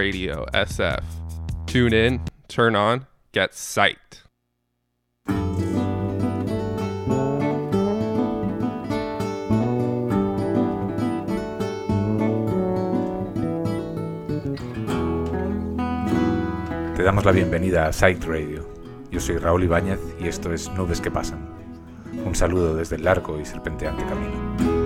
Radio 0.00 0.46
SF. 0.54 1.04
Tune 1.66 1.92
in, 1.92 2.20
turn 2.48 2.74
on, 2.74 3.06
get 3.34 3.52
psyched. 3.52 4.22
Te 16.96 17.02
damos 17.02 17.26
la 17.26 17.32
bienvenida 17.32 17.84
a 17.84 17.92
Psyched 17.92 18.24
Radio. 18.24 18.66
Yo 19.10 19.20
soy 19.20 19.36
Raúl 19.36 19.64
Ibáñez 19.64 20.00
y 20.18 20.28
esto 20.28 20.54
es 20.54 20.70
Nubes 20.70 21.02
que 21.02 21.10
Pasan. 21.10 21.46
Un 22.24 22.34
saludo 22.34 22.74
desde 22.74 22.96
el 22.96 23.04
largo 23.04 23.38
y 23.38 23.44
serpenteante 23.44 24.02
camino. 24.06 24.79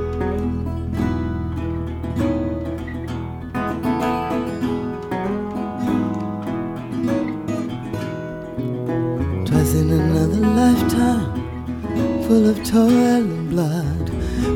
Full 12.27 12.48
of 12.48 12.62
toil 12.64 12.90
and 12.90 13.51
blood. 13.51 14.08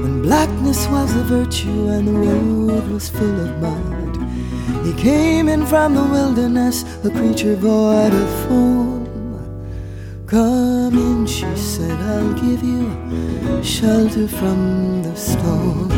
When 0.03 0.23
blackness 0.23 0.87
was 0.89 1.15
a 1.15 1.23
virtue 1.25 1.89
and 1.89 2.09
the 2.09 2.13
road 2.13 2.89
was 2.89 3.09
full 3.11 3.41
of 3.41 3.61
mud. 3.61 4.17
He 4.87 4.95
came 4.95 5.49
in 5.49 5.67
from 5.67 5.95
the 5.95 6.05
wilderness 6.05 6.85
a 7.05 7.11
creature 7.11 7.57
void 7.57 8.15
of 8.15 8.31
form. 8.47 9.07
Come 10.27 10.97
in 10.97 11.27
she 11.27 11.55
said 11.57 11.99
i'll 12.13 12.35
give 12.35 12.63
you 12.63 12.85
shelter 13.63 14.29
from 14.29 15.03
the 15.03 15.15
storm. 15.15 15.91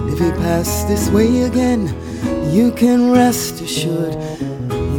And 0.00 0.08
if 0.12 0.18
he 0.18 0.30
passed 0.42 0.88
this 0.88 1.10
way 1.10 1.42
again 1.42 1.82
you 2.50 2.72
can 2.72 3.10
rest 3.10 3.60
assured 3.60 4.33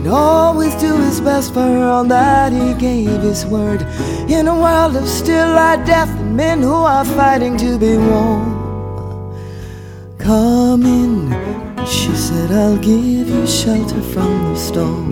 he'd 0.06 0.12
always 0.12 0.76
do 0.76 0.96
his 0.98 1.20
best 1.20 1.54
for 1.54 1.84
all 1.84 2.04
that 2.04 2.52
he 2.52 2.74
gave 2.76 3.22
his 3.22 3.46
word. 3.46 3.82
In 4.30 4.48
a 4.48 4.54
world 4.54 4.96
of 4.96 5.08
still 5.08 5.48
light 5.48 5.84
death 5.86 6.10
and 6.20 6.38
men 6.38 6.62
who 6.62 6.74
are 6.74 7.06
fighting 7.06 7.58
to 7.58 7.78
be 7.80 7.98
warm. 7.98 8.54
Come 10.20 10.84
in, 10.86 11.30
she 11.86 12.14
said, 12.16 12.52
I'll 12.52 12.78
give 12.78 13.30
you 13.30 13.48
shelter 13.48 14.02
from 14.02 14.54
the 14.54 14.56
storm. 14.56 15.12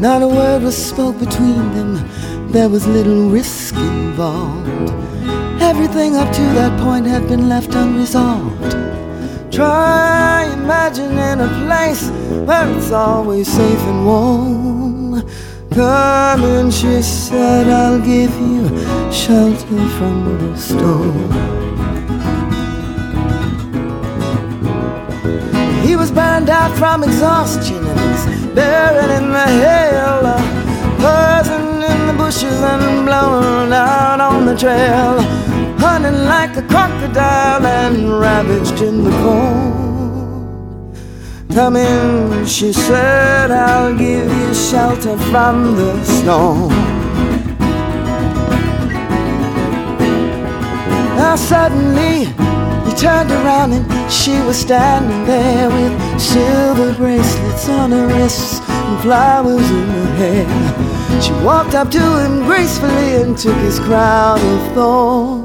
Not 0.00 0.22
a 0.22 0.28
word 0.28 0.62
was 0.62 0.76
spoke 0.76 1.18
between 1.18 1.74
them, 1.74 2.52
there 2.52 2.68
was 2.68 2.86
little 2.86 3.28
risk 3.28 3.74
involved. 3.74 4.68
Everything 5.60 6.14
up 6.14 6.32
to 6.32 6.42
that 6.58 6.78
point 6.80 7.06
had 7.06 7.26
been 7.26 7.48
left 7.48 7.74
unresolved. 7.74 8.83
Try 9.54 10.50
imagining 10.52 11.38
a 11.38 11.46
place 11.64 12.10
where 12.44 12.68
it's 12.76 12.90
always 12.90 13.46
safe 13.46 13.78
and 13.82 14.04
warm. 14.04 15.22
Come 15.70 16.42
in, 16.42 16.72
she 16.72 17.00
said, 17.00 17.68
I'll 17.68 18.00
give 18.00 18.34
you 18.34 18.66
shelter 19.12 19.88
from 19.96 20.38
the 20.38 20.56
storm. 20.56 21.30
He 25.86 25.94
was 25.94 26.10
burned 26.10 26.50
out 26.50 26.76
from 26.76 27.04
exhaustion 27.04 27.76
and 27.76 28.00
he's 28.00 28.54
buried 28.56 29.22
in 29.22 29.30
the 29.30 29.46
hail. 29.62 30.22
Buzzing 30.98 31.80
in 31.92 32.06
the 32.08 32.14
bushes 32.14 32.60
and 32.60 33.06
blowing 33.06 33.72
out 33.72 34.20
on 34.20 34.46
the 34.46 34.56
trail 34.56 35.53
running 35.84 36.24
like 36.24 36.56
a 36.56 36.62
crocodile 36.62 37.64
and 37.66 37.96
ravaged 38.18 38.80
in 38.80 39.04
the 39.04 39.10
cold. 39.22 40.96
Come 41.54 41.76
in, 41.76 42.46
she 42.46 42.72
said, 42.72 43.50
I'll 43.50 43.94
give 43.94 44.28
you 44.40 44.54
shelter 44.54 45.16
from 45.30 45.76
the 45.76 45.92
storm. 46.04 46.72
Now 51.20 51.36
suddenly 51.36 52.16
he 52.86 52.92
turned 53.06 53.30
around 53.30 53.70
and 53.78 53.86
she 54.10 54.34
was 54.48 54.56
standing 54.56 55.22
there 55.26 55.68
with 55.68 55.94
silver 56.18 56.94
bracelets 56.94 57.68
on 57.68 57.90
her 57.90 58.06
wrists 58.06 58.60
and 58.60 59.00
flowers 59.02 59.68
in 59.70 59.86
her 59.98 60.10
hair. 60.22 61.20
She 61.20 61.32
walked 61.44 61.74
up 61.74 61.90
to 61.90 62.04
him 62.22 62.34
gracefully 62.48 63.08
and 63.20 63.36
took 63.36 63.58
his 63.68 63.78
crown 63.78 64.40
of 64.40 64.72
thorns. 64.74 65.43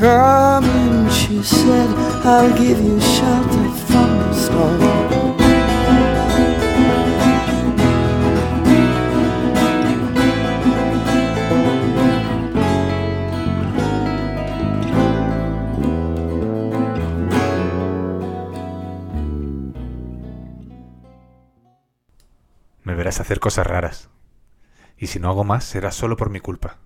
In, 0.00 1.10
she 1.10 1.42
said, 1.42 1.88
I'll 2.24 2.56
give 2.56 2.80
you 2.80 3.00
shelter 3.00 3.68
from 3.88 4.18
the 4.18 4.32
storm. 4.32 4.78
Me 22.84 22.94
verás 22.94 23.18
hacer 23.18 23.40
cosas 23.40 23.66
raras. 23.66 24.10
Y 24.96 25.08
si 25.08 25.18
no 25.18 25.28
hago 25.28 25.42
más, 25.42 25.64
será 25.64 25.90
solo 25.90 26.16
por 26.16 26.30
mi 26.30 26.38
culpa. 26.38 26.76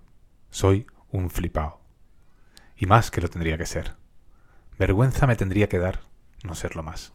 Soy 0.49 0.87
un 1.11 1.29
flipao. 1.29 1.82
Y 2.83 2.85
más 2.85 3.11
que 3.11 3.21
lo 3.21 3.29
tendría 3.29 3.57
que 3.57 3.65
ser. 3.65 3.95
Vergüenza 4.77 5.25
me 5.25 5.37
tendría 5.37 5.69
que 5.69 5.79
dar 5.79 6.01
no 6.43 6.53
serlo 6.53 6.83
más. 6.83 7.13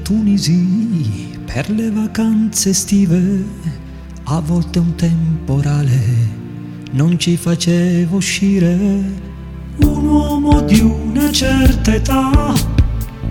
Tunisi 0.00 1.38
per 1.44 1.68
le 1.70 1.90
vacanze 1.90 2.70
estive, 2.70 3.44
a 4.24 4.40
volte 4.40 4.78
un 4.78 4.94
temporale 4.94 6.00
non 6.92 7.18
ci 7.18 7.36
faceva 7.36 8.16
uscire. 8.16 8.76
Un 9.76 10.06
uomo 10.06 10.60
di 10.62 10.80
una 10.80 11.30
certa 11.30 11.94
età 11.94 12.52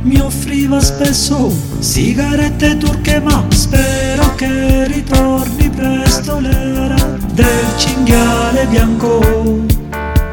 mi 0.03 0.19
offriva 0.19 0.79
spesso 0.79 1.51
sigarette 1.79 2.77
turche, 2.77 3.19
ma 3.19 3.45
spero 3.49 4.35
che 4.35 4.87
ritorni 4.87 5.69
presto 5.69 6.39
l'era 6.39 7.17
del 7.33 7.77
cinghiale 7.77 8.65
bianco. 8.67 9.65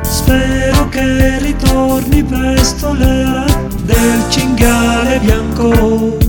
Spero 0.02 0.88
che 0.88 1.38
ritorni 1.38 2.22
presto 2.22 2.92
l'era 2.92 3.57
del 3.88 4.28
cinghiale 4.28 5.18
bianco. 5.18 6.27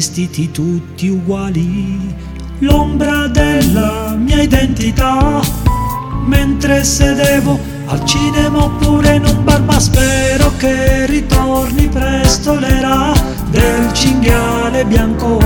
Vestiti 0.00 0.50
tutti 0.50 1.08
uguali, 1.08 2.14
l'ombra 2.60 3.26
della 3.26 4.16
mia 4.16 4.40
identità, 4.40 5.42
mentre 6.24 6.84
sedevo 6.84 7.58
al 7.84 8.02
cinema 8.06 8.64
oppure 8.64 9.16
in 9.16 9.26
un 9.26 9.44
bar, 9.44 9.60
ma 9.60 9.78
spero 9.78 10.52
che 10.56 11.04
ritorni 11.04 11.86
presto 11.88 12.58
l'era 12.58 13.12
del 13.50 13.92
cinghiale 13.92 14.86
bianco. 14.86 15.38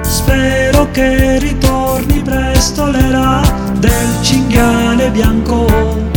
Spero 0.00 0.90
che 0.90 1.38
ritorni 1.38 2.22
presto 2.22 2.86
l'era 2.86 3.42
del 3.78 4.22
cinghiale 4.22 5.10
bianco. 5.10 6.11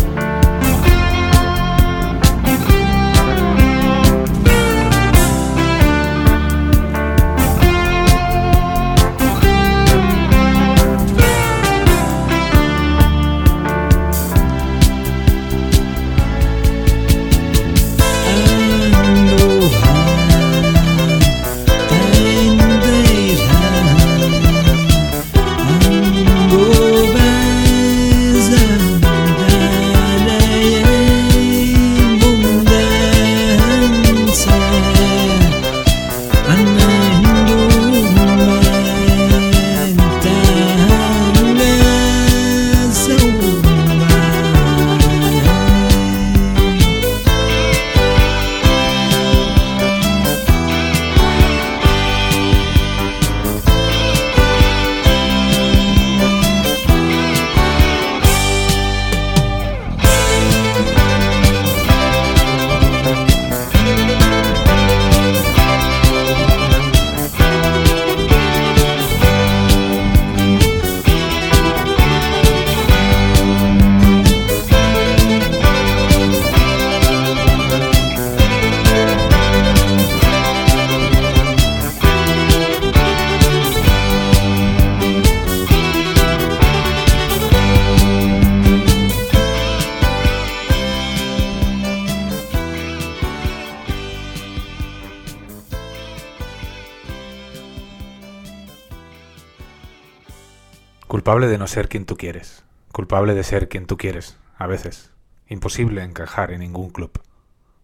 De 101.55 101.59
no 101.59 101.67
ser 101.67 101.87
quien 101.87 102.05
tú 102.05 102.17
quieres. 102.17 102.65
Culpable 102.91 103.33
de 103.33 103.41
ser 103.41 103.69
quien 103.69 103.85
tú 103.85 103.95
quieres, 103.95 104.35
a 104.57 104.67
veces. 104.67 105.11
Imposible 105.47 106.03
encajar 106.03 106.51
en 106.51 106.59
ningún 106.59 106.89
club. 106.89 107.11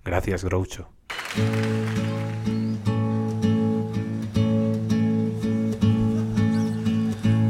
Gracias, 0.04 0.44
Groucho. 0.44 0.90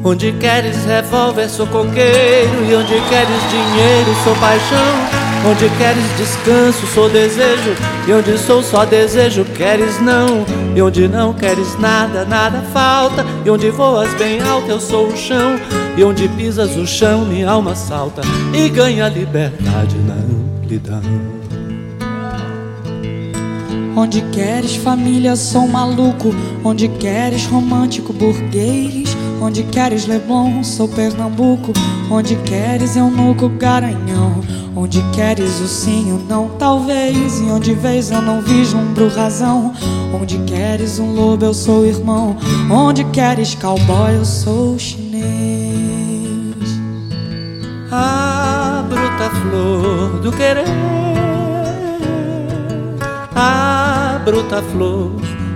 Onde 0.03 0.37
queres 0.37 0.85
revólver, 0.85 1.49
sou 1.49 1.65
coqueiro. 1.65 2.65
E 2.69 2.75
onde 2.75 3.01
queres 3.09 3.41
dinheiro, 3.49 4.13
sou 4.23 4.35
paixão. 4.35 5.21
Onde 5.49 5.67
queres 5.79 6.17
descanso, 6.17 6.85
sou 6.93 7.09
desejo. 7.09 7.73
E 8.07 8.13
onde 8.13 8.37
sou 8.37 8.61
só 8.61 8.85
desejo, 8.85 9.43
queres 9.61 10.01
não. 10.01 10.43
E 10.75 10.81
onde 10.81 11.07
não 11.07 11.33
queres 11.33 11.77
nada, 11.77 12.25
nada 12.25 12.61
falta. 12.73 13.23
E 13.45 13.49
onde 13.49 13.69
voas 13.69 14.11
bem 14.15 14.41
alto, 14.41 14.67
eu 14.71 14.79
sou 14.79 15.07
o 15.07 15.15
chão. 15.15 15.59
E 15.95 16.03
onde 16.03 16.27
pisas 16.29 16.75
o 16.75 16.87
chão, 16.87 17.25
minha 17.25 17.47
alma 17.47 17.75
salta. 17.75 18.23
E 18.53 18.67
ganha 18.69 19.07
liberdade 19.07 19.95
na 19.99 20.15
amplidão. 20.15 21.01
Onde 23.95 24.21
queres 24.31 24.75
família, 24.77 25.35
sou 25.35 25.67
maluco. 25.67 26.33
Onde 26.63 26.87
queres 26.87 27.45
romântico, 27.45 28.11
burguês. 28.11 29.15
Onde 29.39 29.61
queres 29.63 30.07
Leblon, 30.07 30.63
sou 30.63 30.87
Pernambuco. 30.87 31.71
Onde 32.09 32.35
queres 32.37 32.95
eunuco, 32.95 33.47
garanhão. 33.47 34.41
Onde 34.75 35.03
queres 35.11 35.59
o 35.59 35.67
sim, 35.67 36.13
o 36.13 36.17
não, 36.29 36.47
talvez. 36.57 37.39
E 37.39 37.43
onde 37.43 37.73
vês 37.73 38.09
eu 38.09 38.21
não 38.21 38.41
vislumbro 38.41 39.09
razão. 39.09 39.73
Onde 40.13 40.37
queres 40.39 40.97
um 40.97 41.13
lobo, 41.13 41.45
eu 41.45 41.53
sou 41.53 41.85
irmão. 41.85 42.37
Onde 42.69 43.03
queres 43.05 43.53
cowboy, 43.55 44.15
eu 44.15 44.23
sou 44.23 44.79
chinês. 44.79 45.21
A 47.91 48.85
bruta 48.87 49.29
flor 49.41 50.21
do 50.21 50.31
querer. 50.31 50.65
A 53.35 54.21
bruta 54.23 54.61
flor, 54.61 55.11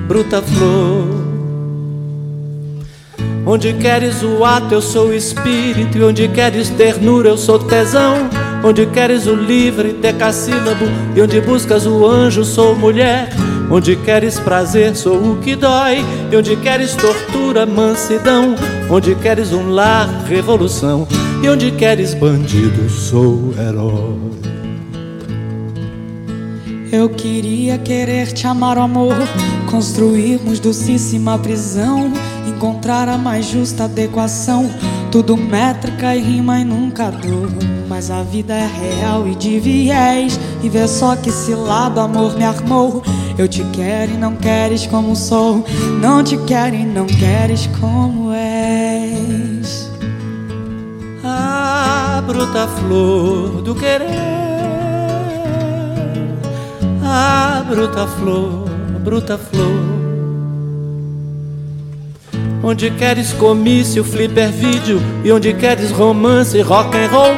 bruta 0.08 0.42
flor. 0.42 1.26
Onde 3.48 3.74
queres 3.74 4.24
o 4.24 4.44
ato, 4.44 4.74
eu 4.74 4.82
sou 4.82 5.14
espírito. 5.14 5.98
E 5.98 6.04
onde 6.04 6.28
queres 6.28 6.70
ternura, 6.72 7.30
eu 7.30 7.38
sou 7.38 7.60
tesão. 7.60 8.30
Onde 8.66 8.88
queres 8.88 9.28
o 9.28 9.36
livre 9.36 9.94
decassílabo. 9.94 10.86
E 11.16 11.22
onde 11.22 11.40
buscas 11.40 11.86
o 11.86 12.04
anjo, 12.04 12.44
sou 12.44 12.76
mulher. 12.76 13.30
Onde 13.70 13.96
queres 13.96 14.40
prazer, 14.40 14.96
sou 14.96 15.34
o 15.34 15.38
que 15.38 15.56
dói. 15.56 16.04
E 16.32 16.36
onde 16.36 16.56
queres 16.56 16.96
tortura, 16.96 17.68
mansidão. 17.68 18.56
Onde 18.90 19.14
queres 19.14 19.54
um 19.54 19.70
lar, 19.70 20.10
revolução. 20.28 21.08
E 21.44 21.48
onde 21.48 21.70
queres 21.74 22.16
bandido, 22.16 22.90
sou 22.90 23.54
herói. 23.56 24.36
Eu 26.92 27.08
queria 27.10 27.78
querer 27.78 28.32
te 28.32 28.48
amar, 28.48 28.80
amor. 28.80 29.16
Construirmos 29.70 30.60
docíssima 30.60 31.38
prisão. 31.38 32.12
Encontrar 32.48 33.10
a 33.10 33.18
mais 33.18 33.46
justa 33.46 33.84
adequação. 33.84 34.72
Tudo 35.16 35.38
métrica 35.38 36.14
e 36.14 36.20
rima 36.20 36.60
e 36.60 36.66
nunca 36.66 37.10
dor. 37.10 37.50
Mas 37.88 38.12
a 38.12 38.22
vida 38.22 38.54
é 38.54 38.68
real 38.68 39.26
e 39.26 39.34
de 39.34 39.62
viés. 39.62 40.38
E 40.62 40.68
vê 40.68 40.86
só 40.90 41.16
que 41.16 41.32
lado 41.54 42.02
amor 42.02 42.36
me 42.36 42.44
armou. 42.44 43.02
Eu 43.38 43.48
te 43.48 43.64
quero 43.72 44.12
e 44.12 44.18
não 44.18 44.36
queres 44.36 44.86
como 44.86 45.16
sou. 45.16 45.64
Não 46.02 46.22
te 46.22 46.36
quero 46.40 46.76
e 46.76 46.84
não 46.84 47.06
queres 47.08 47.66
como 47.80 48.34
és. 48.34 49.90
A 51.24 52.22
bruta 52.28 52.68
flor 52.68 53.62
do 53.62 53.74
querer. 53.74 54.10
A 57.02 57.64
bruta 57.66 58.06
flor, 58.06 58.66
bruta 59.02 59.38
flor. 59.38 59.95
Onde 62.68 62.90
queres 62.90 63.32
comício, 63.32 64.04
flipper 64.04 64.52
vídeo? 64.52 65.00
E 65.24 65.32
onde 65.32 65.54
queres 65.54 65.92
romance, 65.92 66.60
rock 66.62 66.98
and 66.98 67.10
roll? 67.10 67.36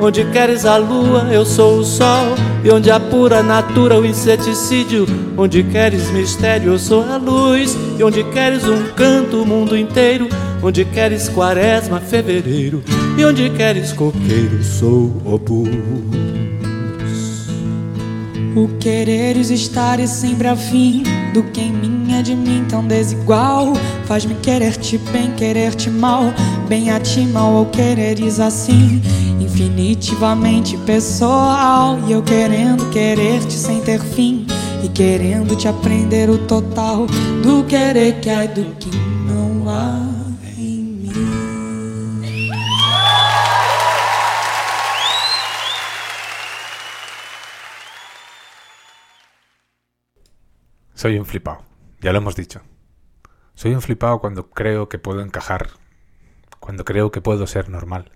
Onde 0.00 0.24
queres 0.32 0.64
a 0.64 0.78
lua, 0.78 1.28
eu 1.30 1.44
sou 1.44 1.80
o 1.80 1.84
sol? 1.84 2.34
E 2.64 2.70
onde 2.70 2.90
a 2.90 2.98
pura 2.98 3.42
natura, 3.42 4.00
o 4.00 4.06
inseticídio? 4.06 5.04
Onde 5.36 5.62
queres 5.64 6.10
mistério, 6.10 6.72
eu 6.72 6.78
sou 6.78 7.02
a 7.02 7.18
luz? 7.18 7.76
E 7.98 8.02
onde 8.02 8.24
queres 8.24 8.66
um 8.66 8.86
canto, 8.96 9.42
o 9.42 9.46
mundo 9.46 9.76
inteiro? 9.76 10.26
Onde 10.62 10.86
queres 10.86 11.28
quaresma, 11.28 12.00
fevereiro? 12.00 12.82
E 13.18 13.22
onde 13.22 13.50
queres 13.50 13.92
coqueiro, 13.92 14.64
sou 14.64 15.12
obus 15.26 16.19
O 18.56 18.66
quereres 18.78 19.50
estar 19.50 20.00
e 20.00 20.08
sempre 20.08 20.48
afim 20.48 21.04
do 21.32 21.42
que 21.44 21.60
em 21.60 21.72
mim 21.72 22.14
é 22.14 22.22
de 22.22 22.34
mim 22.34 22.64
tão 22.68 22.84
desigual. 22.84 23.74
Faz-me 24.06 24.34
querer-te 24.34 24.98
bem, 25.12 25.32
querer-te 25.36 25.88
mal, 25.88 26.24
bem 26.68 26.90
a 26.90 26.98
ti, 26.98 27.20
mal 27.20 27.56
ao 27.56 27.66
quereres 27.66 28.40
assim. 28.40 29.00
definitivamente 29.38 30.76
pessoal. 30.78 31.98
E 32.08 32.12
eu 32.12 32.22
querendo 32.22 32.90
querer-te 32.90 33.52
sem 33.52 33.80
ter 33.80 34.00
fim. 34.00 34.46
E 34.82 34.88
querendo 34.88 35.54
te 35.54 35.68
aprender 35.68 36.28
o 36.28 36.38
total 36.38 37.06
do 37.42 37.64
querer 37.64 38.20
que 38.20 38.30
e 38.30 38.48
do 38.48 38.74
que 38.76 39.09
Soy 51.00 51.18
un 51.18 51.24
flipado, 51.24 51.62
ya 52.02 52.12
lo 52.12 52.18
hemos 52.18 52.36
dicho. 52.36 52.60
Soy 53.54 53.72
un 53.72 53.80
flipado 53.80 54.18
cuando 54.18 54.50
creo 54.50 54.90
que 54.90 54.98
puedo 54.98 55.22
encajar, 55.22 55.70
cuando 56.58 56.84
creo 56.84 57.10
que 57.10 57.22
puedo 57.22 57.46
ser 57.46 57.70
normal, 57.70 58.12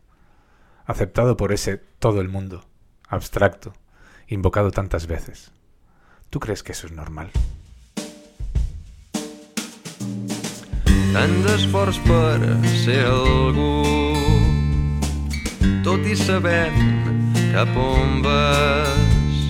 aceptado 0.84 1.38
por 1.38 1.52
ese 1.52 1.78
todo 1.78 2.20
el 2.20 2.28
mundo, 2.28 2.66
abstracto, 3.08 3.72
invocado 4.26 4.70
tantas 4.70 5.06
veces. 5.06 5.50
¿Tú 6.28 6.40
crees 6.40 6.62
que 6.62 6.72
eso 6.72 6.86
es 6.86 6.92
normal? 6.92 7.30
tant 11.14 11.34
d'esforç 11.46 12.02
per 12.04 12.42
ser 12.82 13.06
algú 13.06 13.80
tot 15.86 16.04
i 16.04 16.18
sabent 16.18 16.76
cap 17.54 17.72
on 17.78 18.20
vas 18.26 19.40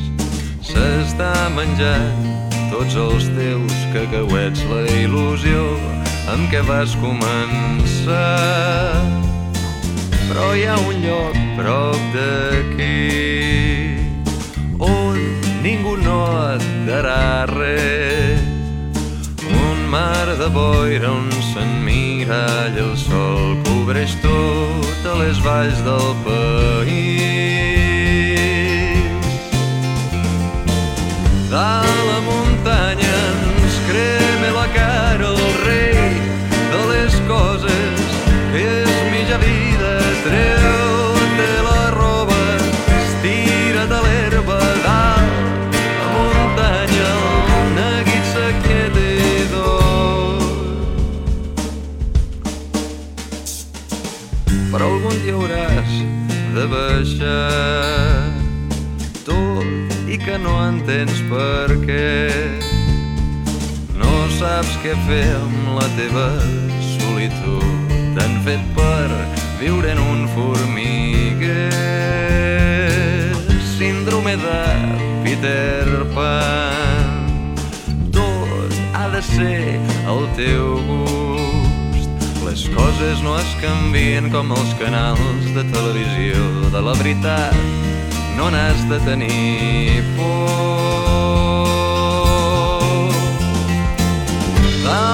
s'està 0.71 1.33
menjant 1.57 2.44
tots 2.75 2.97
els 2.99 3.27
teus 3.37 3.75
cacauets 3.95 4.63
la 4.67 4.81
il·lusió 4.99 5.61
amb 6.33 6.49
què 6.51 6.63
vas 6.67 6.97
començar 6.99 8.19
però 10.27 10.49
hi 10.59 10.65
ha 10.67 10.75
un 10.83 10.97
lloc 11.05 11.39
prop 11.61 12.01
d'aquí 12.17 12.99
on 14.83 15.21
ningú 15.63 15.95
no 16.03 16.19
et 16.57 16.67
darà 16.89 17.47
res 17.53 18.43
un 19.53 19.87
mar 19.95 20.27
de 20.43 20.51
boira 20.59 21.15
on 21.15 21.31
s'emmiralla 21.53 22.89
el 22.89 22.97
sol 23.07 23.55
cobreix 23.69 24.19
totes 24.27 25.15
les 25.23 25.39
valls 25.47 25.79
del 25.87 26.11
país. 26.27 27.15
Dalt 31.55 32.01
la 32.11 32.19
què 64.85 64.93
fer 65.07 65.31
amb 65.33 65.69
la 65.79 65.85
teva 65.97 66.25
solitud. 66.85 67.93
Tan 68.19 68.35
fet 68.45 68.61
per 68.77 69.09
viure 69.57 69.95
en 69.95 70.01
un 70.03 70.27
formiguer. 70.35 71.71
Síndrome 73.79 74.35
de 74.43 74.59
Peter 75.25 76.05
Pan. 76.13 77.57
Tot 78.13 78.77
ha 78.93 79.09
de 79.15 79.23
ser 79.31 79.81
el 80.13 80.29
teu 80.37 80.77
gust. 80.91 82.29
Les 82.45 82.67
coses 82.77 83.25
no 83.25 83.39
es 83.41 83.57
canvien 83.65 84.29
com 84.37 84.53
els 84.53 84.77
canals 84.83 85.49
de 85.57 85.65
televisió. 85.73 86.45
De 86.77 86.85
la 86.91 86.93
veritat 87.01 87.57
no 88.37 88.53
n'has 88.53 88.85
de 88.93 89.01
tenir 89.09 90.05
por 90.19 91.04
Bye. 94.85 95.14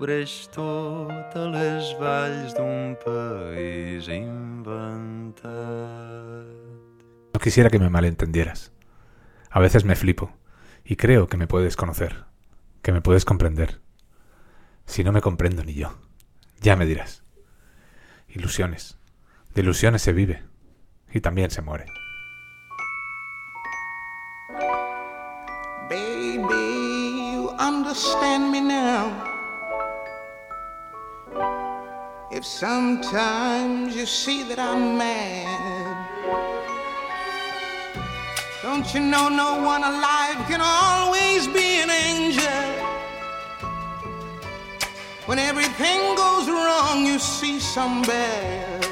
Cobreix 0.00 0.48
totes 0.48 1.50
les 1.52 1.88
valls 2.00 2.54
d'un 2.56 2.94
país 3.02 4.06
inventat. 4.08 5.44
No 7.34 7.38
quisiera 7.38 7.68
que 7.68 7.78
me 7.78 7.90
malentendieras. 7.90 8.72
A 9.50 9.60
veces 9.60 9.84
me 9.84 9.96
flipo 9.96 10.32
y 10.86 10.96
creo 10.96 11.26
que 11.26 11.36
me 11.36 11.46
puedes 11.46 11.76
conocer, 11.76 12.24
que 12.80 12.92
me 12.92 13.02
puedes 13.02 13.26
comprender. 13.26 13.82
Si 14.86 15.04
no 15.04 15.12
me 15.12 15.20
comprendo 15.20 15.64
ni 15.64 15.74
yo, 15.74 15.92
ya 16.62 16.76
me 16.76 16.86
dirás. 16.86 17.22
Ilusiones. 18.28 18.96
De 19.54 19.60
ilusiones 19.60 20.00
se 20.00 20.14
vive 20.14 20.42
y 21.12 21.20
también 21.20 21.50
se 21.50 21.60
muere. 21.60 21.84
Baby, 25.90 27.34
you 27.34 27.50
understand 27.58 28.50
me 28.50 28.62
now. 28.62 28.79
If 32.40 32.46
sometimes 32.46 33.94
you 33.94 34.06
see 34.06 34.42
that 34.44 34.58
I'm 34.58 34.96
mad, 34.96 36.08
don't 38.62 38.94
you 38.94 39.00
know 39.00 39.28
no 39.28 39.62
one 39.62 39.84
alive 39.84 40.38
can 40.48 40.62
always 40.62 41.46
be 41.48 41.82
an 41.84 41.90
angel? 41.90 42.64
When 45.26 45.38
everything 45.38 46.00
goes 46.16 46.48
wrong, 46.48 47.04
you 47.04 47.18
see 47.18 47.60
some 47.60 48.00
bad. 48.00 48.88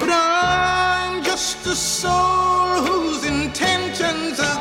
But 0.00 0.08
I'm 0.10 1.22
just 1.22 1.64
a 1.68 1.76
soul 1.76 2.82
whose 2.82 3.24
intentions 3.24 4.40
are 4.40 4.51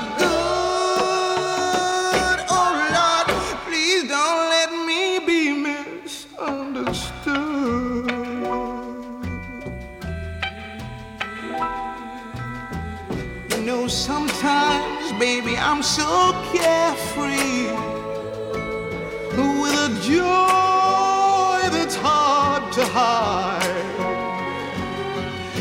I'm 15.62 15.84
so 15.84 16.34
carefree 16.51 17.68
with 19.62 19.75
a 19.88 19.89
joy 20.01 21.70
that's 21.70 21.96
hard 21.96 22.74
to 22.74 22.84
hide. 22.88 23.62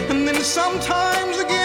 And 0.09 0.27
then 0.27 0.43
sometimes 0.43 1.39
again 1.39 1.60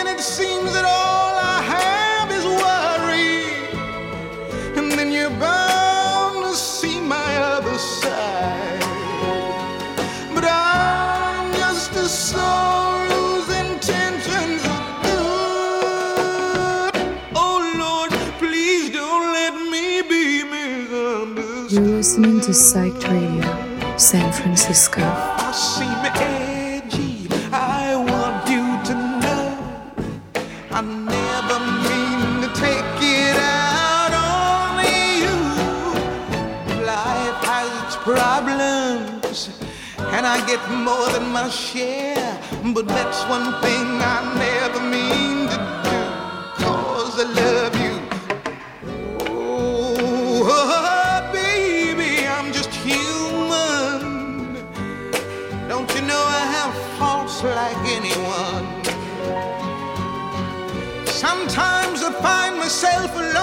listening 22.17 22.39
to 22.39 22.53
Psych 22.53 22.93
Radio, 23.09 23.97
San 23.97 24.31
Francisco. 24.31 25.01
I 30.71 30.81
never 30.81 31.59
mean 31.83 32.41
to 32.41 32.47
take 32.57 33.01
it 33.01 33.35
out 33.37 34.05
problems, 38.05 39.49
and 39.99 40.25
I 40.25 40.37
get 40.47 40.61
more 40.71 41.09
than 41.11 41.33
my 41.33 41.49
share. 41.49 42.39
But 42.73 42.87
that's 42.87 43.23
one 43.27 43.61
thing 43.61 43.87
I 43.99 44.21
never 44.39 44.79
mean 44.79 45.49
to 45.49 45.57
do. 45.57 45.84
yourself 62.75 63.15
alone. 63.15 63.34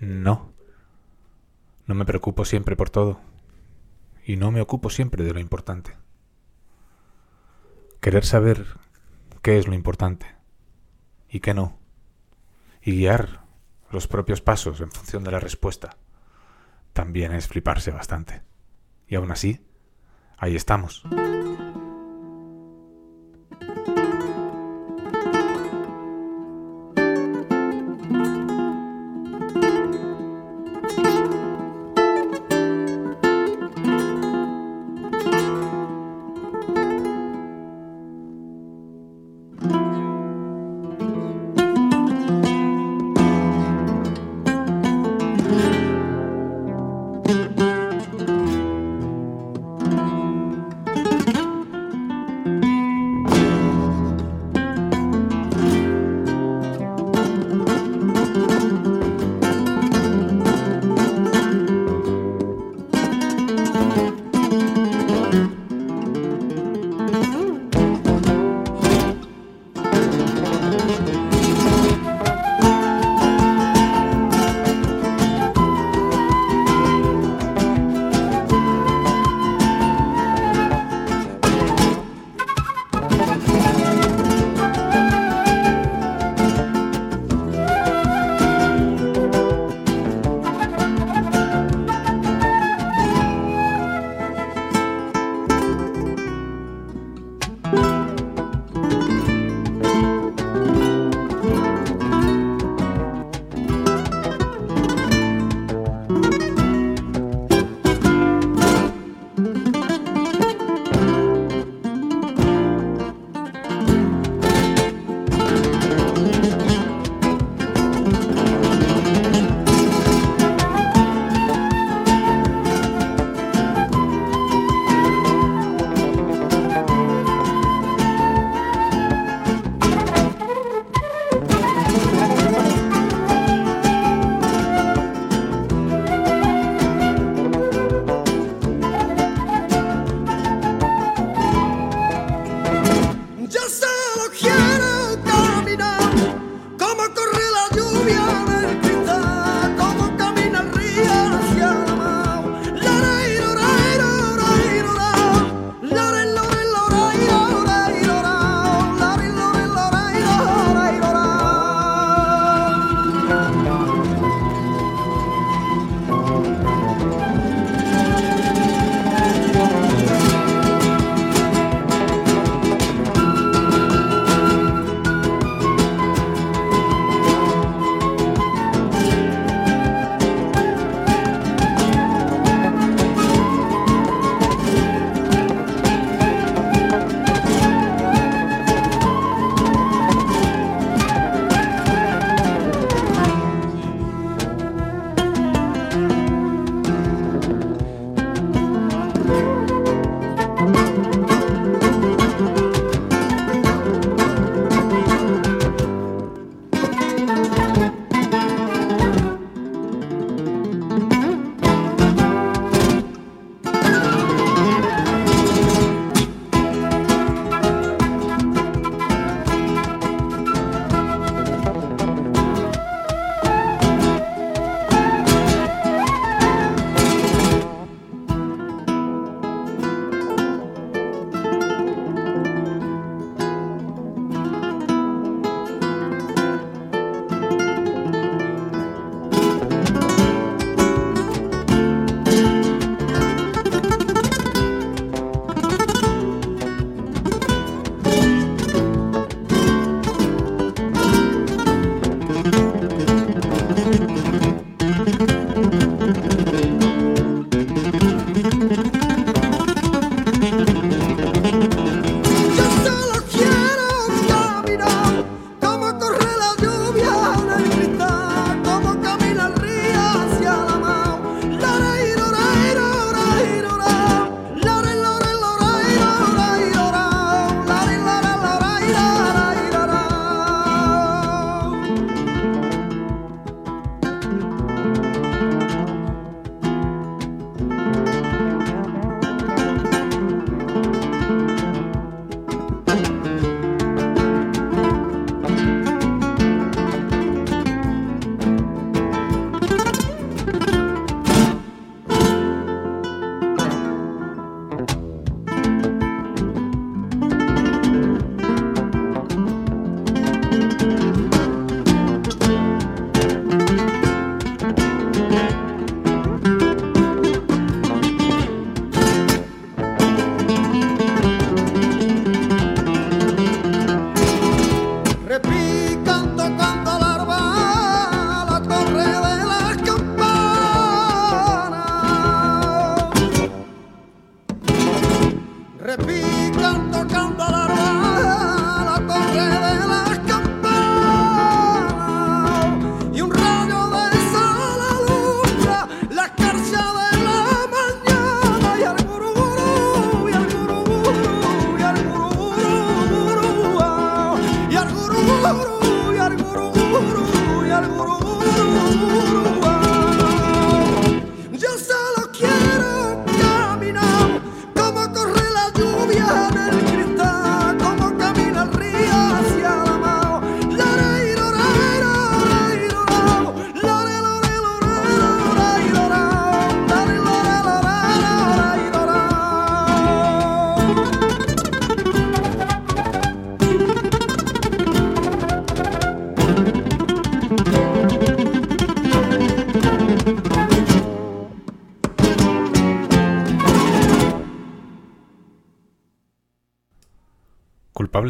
No. 0.00 0.52
No 1.86 1.94
me 1.94 2.04
preocupo 2.04 2.44
siempre 2.44 2.76
por 2.76 2.90
todo. 2.90 3.20
Y 4.26 4.36
no 4.36 4.50
me 4.50 4.60
ocupo 4.60 4.90
siempre 4.90 5.24
de 5.24 5.32
lo 5.32 5.40
importante. 5.40 5.96
Querer 8.00 8.26
saber 8.26 8.66
qué 9.40 9.58
es 9.58 9.66
lo 9.66 9.74
importante 9.74 10.26
y 11.30 11.40
qué 11.40 11.54
no. 11.54 11.78
Y 12.82 12.92
guiar 12.92 13.43
los 13.94 14.08
propios 14.08 14.40
pasos 14.40 14.80
en 14.80 14.90
función 14.90 15.24
de 15.24 15.30
la 15.30 15.40
respuesta. 15.40 15.96
También 16.92 17.32
es 17.32 17.48
fliparse 17.48 17.90
bastante. 17.90 18.42
Y 19.06 19.14
aún 19.14 19.30
así, 19.30 19.64
ahí 20.36 20.56
estamos. 20.56 21.04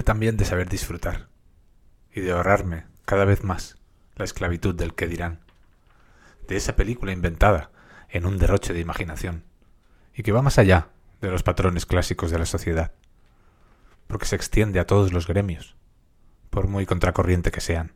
también 0.02 0.36
de 0.36 0.44
saber 0.44 0.68
disfrutar 0.68 1.28
y 2.12 2.20
de 2.20 2.32
ahorrarme 2.32 2.86
cada 3.04 3.24
vez 3.24 3.44
más 3.44 3.76
la 4.16 4.24
esclavitud 4.24 4.74
del 4.74 4.94
que 4.94 5.06
dirán, 5.06 5.40
de 6.48 6.56
esa 6.56 6.76
película 6.76 7.12
inventada 7.12 7.70
en 8.08 8.26
un 8.26 8.38
derroche 8.38 8.72
de 8.72 8.80
imaginación 8.80 9.44
y 10.14 10.22
que 10.22 10.32
va 10.32 10.42
más 10.42 10.58
allá 10.58 10.88
de 11.20 11.30
los 11.30 11.42
patrones 11.42 11.86
clásicos 11.86 12.30
de 12.30 12.38
la 12.38 12.46
sociedad, 12.46 12.92
porque 14.06 14.26
se 14.26 14.36
extiende 14.36 14.78
a 14.78 14.86
todos 14.86 15.12
los 15.12 15.26
gremios, 15.26 15.76
por 16.50 16.68
muy 16.68 16.86
contracorriente 16.86 17.50
que 17.50 17.60
sean. 17.60 17.92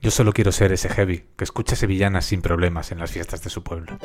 Yo 0.00 0.10
solo 0.10 0.32
quiero 0.32 0.52
ser 0.52 0.72
ese 0.72 0.88
heavy 0.88 1.28
que 1.36 1.44
escucha 1.44 1.76
sevillanas 1.76 2.26
sin 2.26 2.42
problemas 2.42 2.92
en 2.92 2.98
las 2.98 3.10
fiestas 3.10 3.42
de 3.42 3.50
su 3.50 3.62
pueblo. 3.62 3.98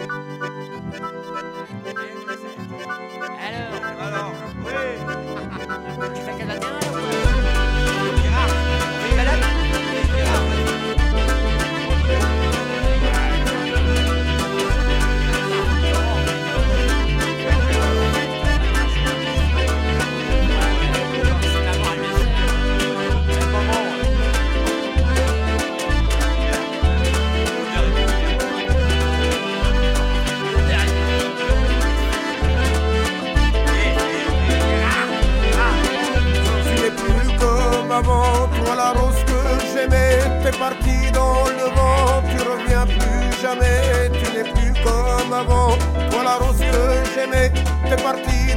de 47.29 47.97
partir. 48.01 48.50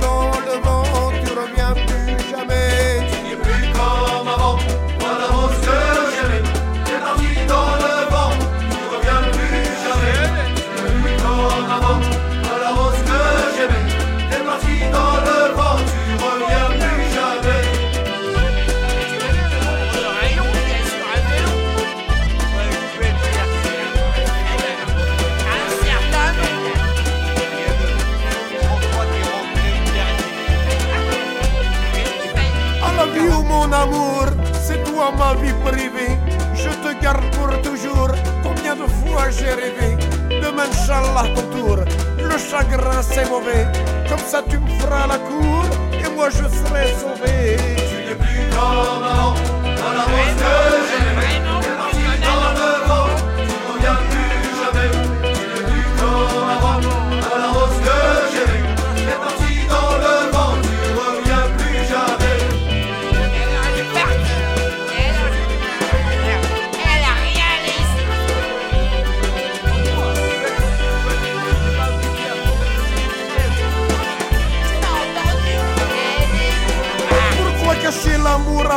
Ma 35.12 35.34
vie 35.34 35.52
privée, 35.62 36.18
je 36.54 36.70
te 36.70 36.98
garde 37.00 37.24
pour 37.32 37.50
toujours. 37.60 38.10
Combien 38.42 38.74
de 38.74 38.86
fois 38.86 39.28
j'ai 39.30 39.52
rêvé 39.52 39.96
de 40.30 40.46
Inch'Allah 40.46 41.28
ton 41.34 41.42
tour. 41.56 41.76
Le 42.18 42.38
chagrin, 42.38 43.02
c'est 43.02 43.28
mauvais. 43.28 43.66
Comme 44.08 44.18
ça, 44.18 44.42
tu 44.48 44.58
me 44.58 44.66
feras 44.80 45.06
la 45.06 45.18
cour 45.18 45.64
et 45.92 46.08
moi, 46.14 46.30
je 46.30 46.44
serai 46.48 46.86
sauvé. 46.98 47.56
Tu 47.90 47.96
n'es 48.08 48.14
plus 48.14 48.48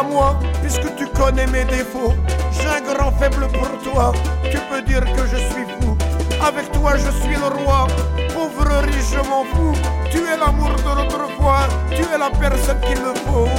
moi, 0.04 0.40
puisque 0.62 0.96
tu 0.96 1.08
connais 1.08 1.48
mes 1.48 1.66
défauts. 1.66 2.14
J'ai 2.52 2.68
un 2.68 2.94
grand 2.94 3.12
faible 3.12 3.48
pour 3.48 3.70
toi, 3.84 4.12
tu 4.52 4.58
peux 4.70 4.82
dire 4.82 5.02
que 5.02 5.26
je 5.28 5.38
suis 5.38 5.66
fou. 5.80 5.98
Avec 6.42 6.72
toi 6.72 6.94
je 6.96 7.12
suis 7.22 7.36
le 7.36 7.64
roi, 7.64 7.88
pauvre 8.34 8.82
riche 8.84 9.12
je 9.12 9.30
m'en 9.30 9.44
fous. 9.46 9.74
Tu 10.12 10.20
es 10.20 10.38
l'amour 10.38 10.72
de 10.76 11.02
l'autrefois, 11.02 11.68
tu 11.90 12.02
es 12.04 12.18
la 12.18 12.30
personne 12.30 12.80
qu'il 12.82 13.02
me 13.02 13.14
faut. 13.26 13.50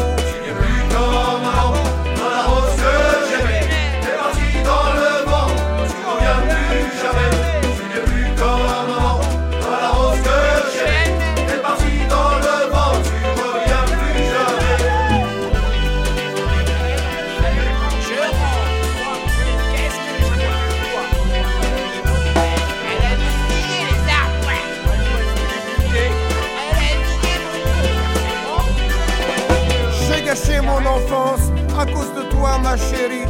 Ma 32.63 32.77
chérie. 32.77 33.27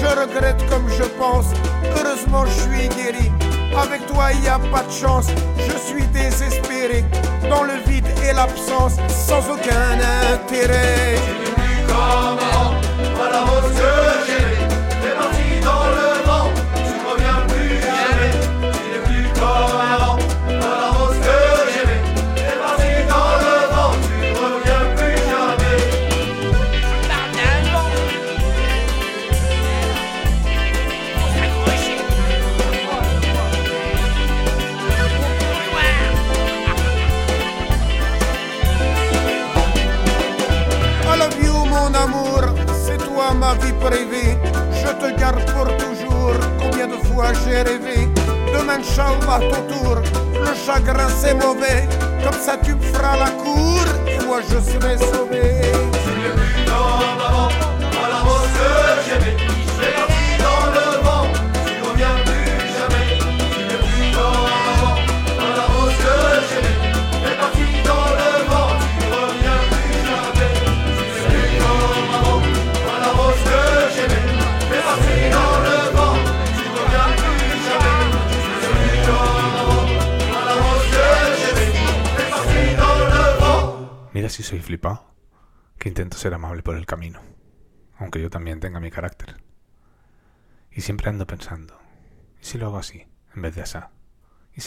Je 0.00 0.06
regrette 0.06 0.62
comme 0.68 0.88
je 0.88 1.04
pense. 1.18 1.46
Heureusement, 1.96 2.44
je 2.46 2.60
suis 2.62 2.88
guéri. 2.88 3.30
Avec 3.76 4.06
toi, 4.06 4.32
il 4.32 4.40
n'y 4.40 4.48
a 4.48 4.58
pas 4.58 4.82
de 4.82 4.92
chance. 4.92 5.26
Je 5.58 5.76
suis 5.78 6.06
désespéré. 6.08 7.04
Dans 7.48 7.64
le 7.64 7.74
vide 7.86 8.06
et 8.28 8.32
l'absence, 8.32 8.96
sans 9.08 9.42
aucun 9.50 9.98
intérêt. 10.32 11.16
I 13.72 14.19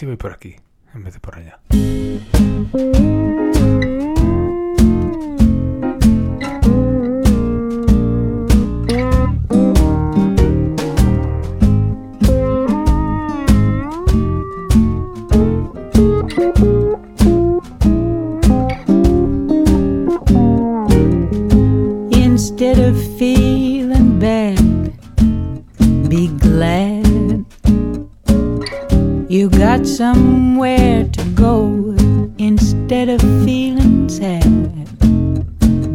si 0.03 0.07
voy 0.07 0.17
por 0.17 0.33
aquí, 0.33 0.57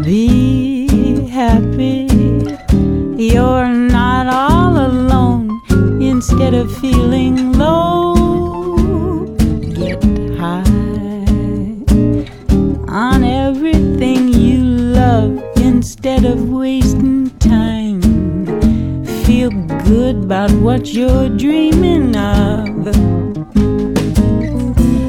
Be 0.05 1.29
happy. 1.29 2.09
You're 3.17 3.69
not 3.69 4.27
all 4.27 4.77
alone 4.77 5.61
instead 6.03 6.53
of 6.55 6.77
feeling 6.79 7.53
low. 7.53 9.27
Get 9.73 10.03
high 10.37 10.75
on 12.89 13.23
everything 13.23 14.29
you 14.29 14.65
love 14.65 15.41
instead 15.57 16.25
of 16.25 16.49
wasting 16.49 17.31
time. 17.39 18.03
Feel 19.25 19.51
good 19.85 20.25
about 20.25 20.51
what 20.53 20.93
you're 20.93 21.29
dreaming 21.29 22.17
of. 22.17 22.67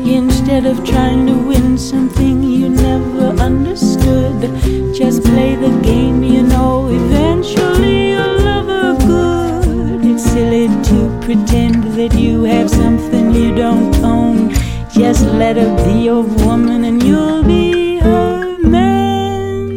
Instead 0.06 0.66
of 0.66 0.84
trying 0.86 1.26
to 1.26 1.34
win 1.34 1.78
something 1.78 2.19
game 5.82 6.24
you 6.24 6.44
know 6.44 6.88
eventually. 6.90 8.10
It's 10.12 10.24
silly 10.32 10.68
to 10.68 11.20
pretend 11.22 11.84
that 11.96 12.14
you 12.14 12.44
have 12.44 12.70
something 12.70 13.32
you 13.34 13.56
don't 13.56 13.96
own. 14.04 14.50
Just 14.92 15.26
let 15.26 15.56
her 15.56 15.72
be 15.86 16.02
your 16.04 16.24
woman 16.24 16.84
and 16.84 17.02
you'll 17.04 17.44
be 17.44 18.00
her 18.00 18.58
man. 18.60 19.70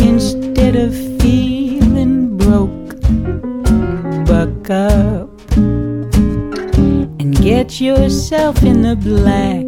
Instead 0.00 0.74
of 0.76 0.92
feeling 1.20 2.36
broke, 2.36 2.90
buck 4.26 4.70
up 4.70 5.30
and 7.20 7.36
get 7.40 7.80
yourself 7.80 8.62
in 8.62 8.82
the 8.82 8.96
black 8.96 9.61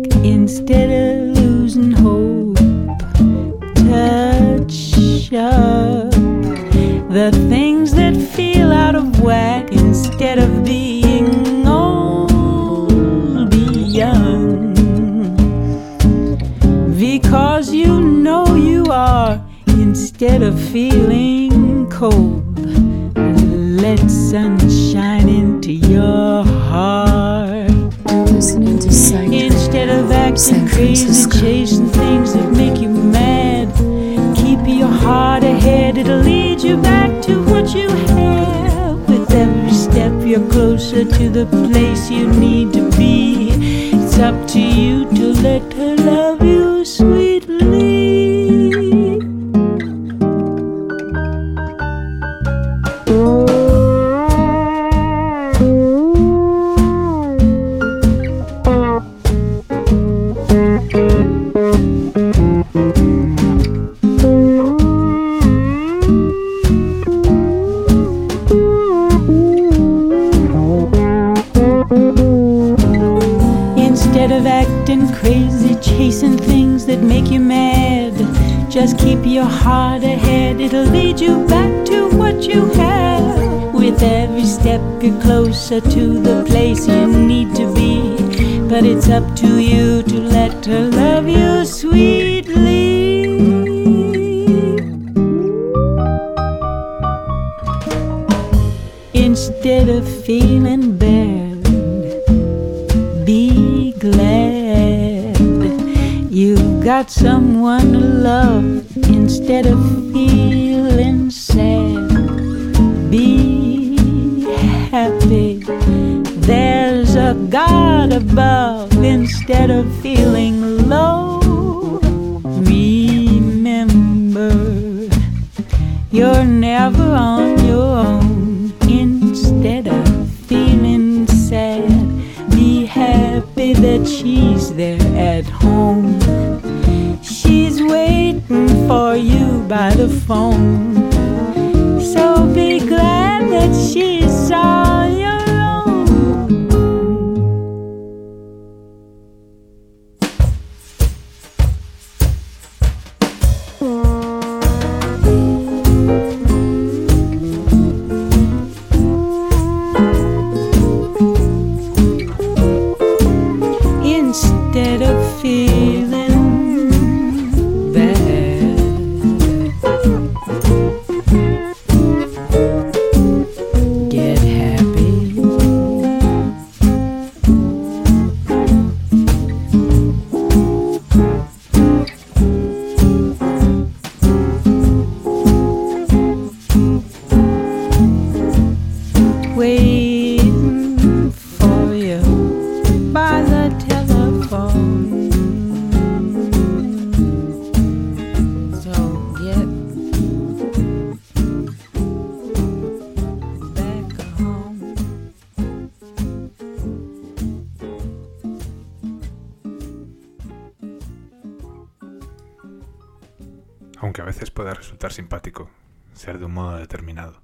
determinado, 216.85 217.41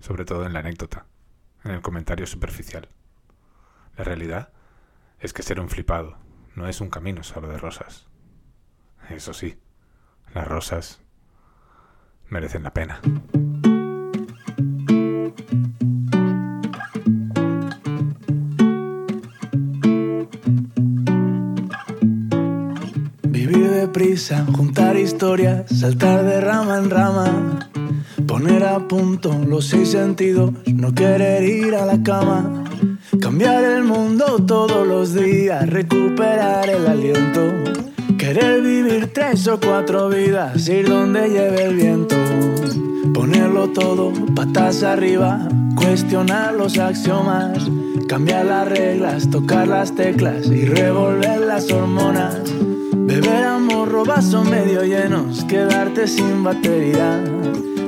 sobre 0.00 0.24
todo 0.24 0.46
en 0.46 0.54
la 0.54 0.60
anécdota, 0.60 1.04
en 1.62 1.72
el 1.72 1.82
comentario 1.82 2.26
superficial. 2.26 2.88
La 3.96 4.04
realidad 4.04 4.50
es 5.20 5.32
que 5.32 5.42
ser 5.42 5.60
un 5.60 5.68
flipado 5.68 6.16
no 6.54 6.66
es 6.66 6.80
un 6.80 6.88
camino 6.88 7.22
solo 7.22 7.48
de 7.48 7.58
rosas. 7.58 8.06
Eso 9.10 9.34
sí, 9.34 9.58
las 10.34 10.48
rosas 10.48 11.00
merecen 12.28 12.62
la 12.62 12.72
pena. 12.72 13.00
Vivir 23.22 23.70
deprisa, 23.70 24.46
juntar 24.56 24.96
historias, 24.96 25.70
saltar 25.70 26.24
de 26.24 26.40
rama 26.40 26.78
en 26.78 26.90
rama, 26.90 27.70
poner 28.26 28.64
a 28.64 28.88
punto 28.88 29.38
los 29.46 29.66
seis 29.66 29.90
sentidos, 29.90 30.50
no 30.66 30.94
querer 30.94 31.44
ir 31.44 31.74
a 31.74 31.86
la 31.86 32.02
cama, 32.02 32.64
cambiar 33.20 33.64
el 33.64 33.84
mundo 33.84 34.38
todos 34.46 34.86
los 34.86 35.14
días, 35.14 35.68
recuperar 35.68 36.68
el 36.68 36.86
aliento, 36.86 37.40
querer 38.18 38.62
vivir 38.62 39.12
tres 39.12 39.46
o 39.48 39.60
cuatro 39.60 40.08
vidas, 40.08 40.68
ir 40.68 40.88
donde 40.88 41.28
lleve 41.28 41.64
el 41.64 41.76
viento, 41.76 42.16
ponerlo 43.14 43.68
todo 43.68 44.12
patas 44.34 44.82
arriba, 44.82 45.48
cuestionar 45.76 46.54
los 46.54 46.78
axiomas, 46.78 47.70
cambiar 48.08 48.46
las 48.46 48.68
reglas, 48.68 49.30
tocar 49.30 49.68
las 49.68 49.94
teclas 49.94 50.46
y 50.46 50.64
revolver 50.64 51.40
las 51.40 51.70
hormonas. 51.70 52.40
Beber 52.92 53.44
amor, 53.44 54.04
vaso 54.06 54.42
medio 54.42 54.82
llenos, 54.82 55.44
quedarte 55.44 56.08
sin 56.08 56.42
batería. 56.42 57.22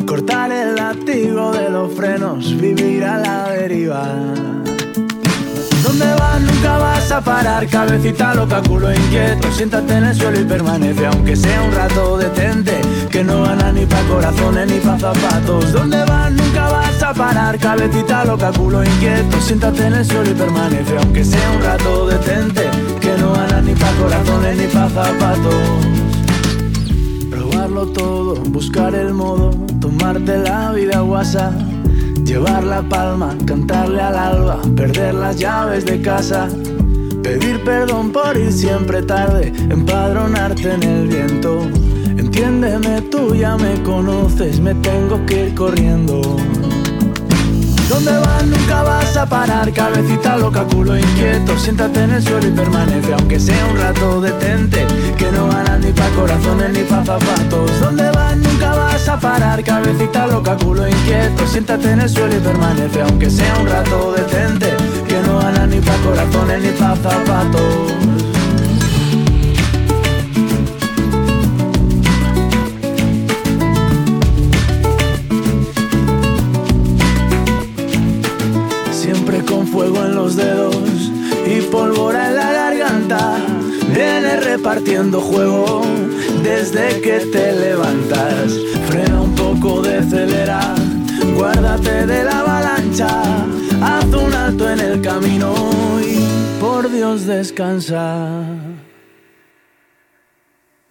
Cortar 0.09 0.51
el 0.51 0.75
látigo 0.75 1.53
de 1.53 1.69
los 1.69 1.93
frenos, 1.93 2.59
vivir 2.59 3.05
a 3.05 3.19
la 3.19 3.51
deriva. 3.51 4.07
¿Dónde 5.83 6.07
vas? 6.15 6.41
Nunca 6.41 6.79
vas 6.79 7.13
a 7.13 7.21
parar, 7.21 7.67
cabecita 7.67 8.35
loca, 8.35 8.63
culo 8.67 8.91
inquieto. 8.91 9.53
Siéntate 9.53 9.99
en 9.99 10.05
el 10.07 10.15
suelo 10.17 10.41
y 10.41 10.45
permanece, 10.45 11.07
aunque 11.09 11.37
sea 11.37 11.63
un 11.63 11.73
rato 11.75 12.17
detente. 12.17 12.81
Que 13.11 13.23
no 13.23 13.43
gana 13.43 13.71
ni 13.71 13.85
pa' 13.85 14.03
corazones 14.09 14.71
ni 14.71 14.79
pa' 14.79 14.99
zapatos. 14.99 15.73
¿Dónde 15.73 16.03
vas? 16.07 16.33
Nunca 16.33 16.69
vas 16.71 17.03
a 17.03 17.13
parar, 17.13 17.59
cabecita 17.59 18.25
loca, 18.25 18.51
culo 18.53 18.83
inquieto. 18.83 19.39
Siéntate 19.43 19.89
en 19.89 19.93
el 19.93 20.07
suelo 20.07 20.31
y 20.31 20.35
permanece, 20.35 20.97
aunque 20.97 21.23
sea 21.23 21.51
un 21.55 21.63
rato 21.63 22.07
detente. 22.07 22.63
Que 22.99 23.15
no 23.19 23.35
gana 23.35 23.61
ni 23.61 23.75
pa' 23.75 23.93
corazones 24.01 24.57
ni 24.57 24.67
pa' 24.69 24.89
zapatos. 24.89 25.98
Buscar 27.69 28.95
el 28.95 29.13
modo, 29.13 29.51
tomarte 29.79 30.39
la 30.39 30.73
vida 30.73 31.01
guasa. 31.01 31.53
Llevar 32.25 32.65
la 32.65 32.83
palma, 32.83 33.37
cantarle 33.45 34.01
al 34.01 34.17
alba, 34.17 34.59
perder 34.75 35.15
las 35.15 35.37
llaves 35.37 35.85
de 35.85 36.01
casa. 36.01 36.49
Pedir 37.23 37.63
perdón 37.65 38.11
por 38.11 38.37
ir 38.37 38.53
siempre 38.53 39.03
tarde, 39.03 39.53
empadronarte 39.69 40.73
en 40.73 40.83
el 40.83 41.09
viento. 41.09 41.61
Entiéndeme, 42.17 43.03
tú 43.03 43.35
ya 43.35 43.57
me 43.57 43.83
conoces, 43.83 44.61
me 44.61 44.75
tengo 44.77 45.25
que 45.27 45.49
ir 45.49 45.55
corriendo. 45.55 46.23
¿Dónde 47.89 48.13
vas? 48.19 48.47
Nunca 48.47 48.83
vas 48.83 49.17
a 49.17 49.27
parar, 49.27 49.73
cabecita 49.73 50.37
loca, 50.37 50.65
culo 50.65 50.97
inquieto. 50.97 51.59
Siéntate 51.59 52.03
en 52.05 52.13
el 52.13 52.23
suelo 52.23 52.47
y 52.47 52.51
permanece, 52.51 53.15
aunque 53.15 53.41
sea 53.41 53.67
un 53.67 53.79
rato 53.79 54.21
detente. 54.21 54.87
Que 55.17 55.33
no 55.33 55.49
ganas 55.49 55.81
ni 55.81 55.93
pa' 55.93 56.09
corazones 56.11 56.71
ni 56.71 56.83
pa' 56.85 57.05
zapatos. 57.05 57.81
¿Dónde 57.81 58.11
vas? 58.11 58.37
Nunca 58.37 58.75
vas 58.75 59.09
a 59.09 59.19
parar, 59.19 59.65
cabecita 59.65 60.27
loca, 60.27 60.57
culo 60.57 60.87
inquieto. 60.87 61.47
Siéntate 61.47 61.93
en 61.93 62.01
el 62.01 62.09
suelo 62.11 62.37
y 62.37 62.41
permanece, 62.41 63.01
aunque 63.01 63.31
sea 63.31 63.57
un 63.59 63.67
rato 63.67 64.13
detente. 64.13 64.77
Que 65.09 65.21
no 65.27 65.39
ganas 65.39 65.69
ni 65.69 65.81
pa' 65.81 65.97
corazones 66.05 66.63
ni 66.63 66.71
pa' 66.71 66.95
zapatos. 66.97 68.28
Vienes 84.69 84.85
repartiendo 84.85 85.21
juego 85.21 85.83
desde 86.43 87.01
que 87.01 87.21
te 87.33 87.53
levantas. 87.53 88.53
Frena 88.87 89.23
un 89.23 89.35
poco 89.35 89.81
de 89.81 89.99
acelera, 89.99 90.75
guárdate 91.35 92.07
de 92.07 92.25
la 92.25 92.41
avalancha. 92.41 93.23
Haz 93.81 94.05
un 94.07 94.35
alto 94.35 94.69
en 94.69 94.81
el 94.81 95.01
camino 95.01 95.55
y 96.03 96.61
por 96.61 96.91
Dios 96.91 97.25
descansa. 97.25 98.45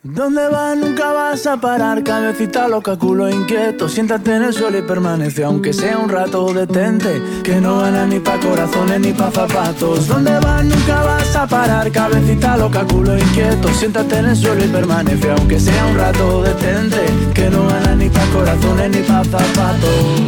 ¿Dónde 0.01 0.47
vas? 0.47 0.77
Nunca 0.77 1.11
vas 1.11 1.45
a 1.45 1.57
parar, 1.57 2.03
cabecita 2.03 2.67
loca, 2.67 2.97
culo 2.97 3.29
inquieto. 3.29 3.89
Siéntate 3.89 4.35
en 4.35 4.43
el 4.43 4.53
suelo 4.53 4.77
y 4.77 4.81
permanece, 4.83 5.43
aunque 5.43 5.73
sea 5.73 5.97
un 5.97 6.09
rato, 6.09 6.51
detente. 6.53 7.21
Que 7.43 7.59
no 7.59 7.79
gana 7.79 8.07
ni 8.07 8.19
pa' 8.19 8.39
corazones 8.39 9.01
ni 9.01 9.11
pa' 9.11 9.31
zapatos. 9.31 10.07
¿Dónde 10.07 10.31
vas? 10.39 10.63
Nunca 10.63 11.03
vas 11.03 11.16
a 11.37 11.47
parar, 11.47 11.91
cabecita 11.91 12.57
loca, 12.57 12.83
culo 12.85 13.17
inquieto. 13.17 13.67
Siéntate 13.69 14.17
en 14.17 14.25
el 14.25 14.35
suelo 14.35 14.65
y 14.65 14.67
permanece, 14.67 15.31
aunque 15.31 15.59
sea 15.59 15.85
un 15.85 15.97
rato, 15.97 16.41
detente. 16.41 17.05
Que 17.33 17.49
no 17.49 17.67
gana 17.67 17.95
ni 17.95 18.09
pa' 18.09 18.25
corazones 18.33 18.89
ni 18.89 19.01
pa' 19.03 19.23
zapatos. 19.23 20.21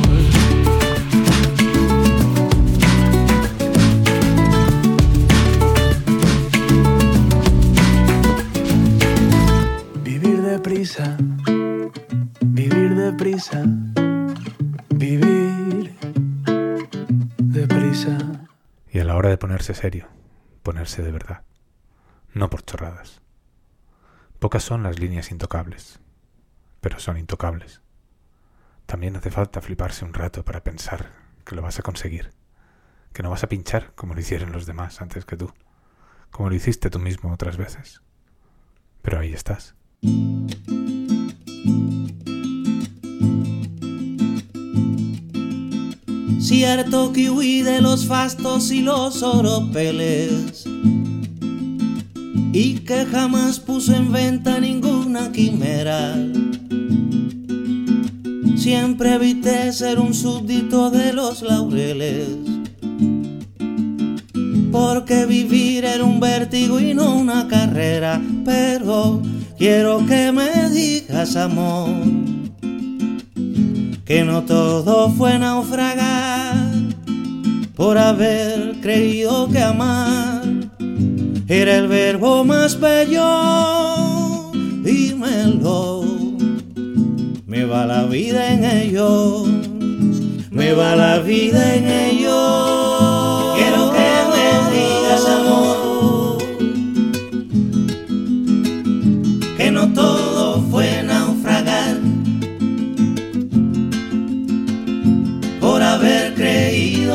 Vivir 10.03 10.41
deprisa, 10.41 11.18
vivir 12.41 12.95
deprisa. 12.95 13.64
Y 18.91 18.99
a 18.99 19.03
la 19.03 19.16
hora 19.16 19.30
de 19.30 19.38
ponerse 19.38 19.74
serio, 19.74 20.07
ponerse 20.70 21.01
de 21.01 21.11
verdad, 21.11 21.41
no 22.32 22.51
por 22.51 22.63
chorradas. 22.63 23.24
Pocas 24.38 24.61
son 24.61 24.84
las 24.84 24.99
líneas 24.99 25.32
intocables, 25.32 25.99
pero 26.80 26.99
son 26.99 27.17
intocables. 27.17 27.82
También 28.86 29.15
hace 29.15 29.32
falta 29.32 29.61
fliparse 29.61 30.05
un 30.05 30.13
rato 30.13 30.45
para 30.45 30.63
pensar 30.63 31.09
que 31.43 31.55
lo 31.55 31.63
vas 31.63 31.80
a 31.80 31.82
conseguir, 31.82 32.34
que 33.13 33.24
no 33.24 33.32
vas 33.32 33.43
a 33.43 33.49
pinchar 33.49 33.95
como 33.95 34.13
lo 34.13 34.20
hicieron 34.20 34.51
los 34.51 34.67
demás 34.67 35.01
antes 35.01 35.26
que 35.26 35.38
tú, 35.38 35.51
como 36.30 36.49
lo 36.49 36.55
hiciste 36.55 36.91
tú 36.91 36.99
mismo 36.99 37.34
otras 37.34 37.57
veces. 37.57 38.03
Pero 39.01 39.17
ahí 39.17 39.34
estás. 39.34 39.74
Cierto 46.39 47.11
que 47.11 47.29
huí 47.29 47.61
de 47.61 47.81
los 47.81 48.05
fastos 48.05 48.71
y 48.71 48.81
los 48.81 49.21
oropeles 49.23 50.63
y 52.53 52.75
que 52.79 53.05
jamás 53.05 53.59
puso 53.59 53.93
en 53.93 54.11
venta 54.11 54.59
ninguna 54.59 55.31
quimera. 55.31 56.15
Siempre 58.55 59.15
evité 59.15 59.71
ser 59.71 59.99
un 59.99 60.13
súbdito 60.13 60.89
de 60.89 61.13
los 61.13 61.41
laureles, 61.41 62.27
porque 64.71 65.25
vivir 65.25 65.85
era 65.85 66.03
un 66.03 66.19
vértigo 66.19 66.79
y 66.79 66.93
no 66.93 67.15
una 67.15 67.47
carrera. 67.47 68.21
Pero 68.43 69.21
quiero 69.57 70.05
que 70.05 70.31
me 70.31 70.69
digas, 70.69 71.35
amor, 71.35 71.89
que 74.10 74.24
no 74.24 74.43
todo 74.43 75.12
fue 75.12 75.38
naufragar 75.38 76.55
por 77.76 77.95
haber 77.99 78.82
creído 78.82 79.47
que 79.49 79.62
amar 79.62 80.41
era 81.47 81.76
el 81.76 81.88
verbo 81.88 82.43
más 82.43 82.80
bello. 82.80 84.51
Dímelo, 84.82 86.03
me 87.45 87.66
va 87.66 87.86
la 87.86 88.05
vida 88.05 88.51
en 88.51 88.66
ello, 88.66 89.45
me 90.49 90.74
va 90.74 90.95
la 90.95 91.20
vida 91.20 91.76
en 91.76 91.88
ello. 91.88 93.18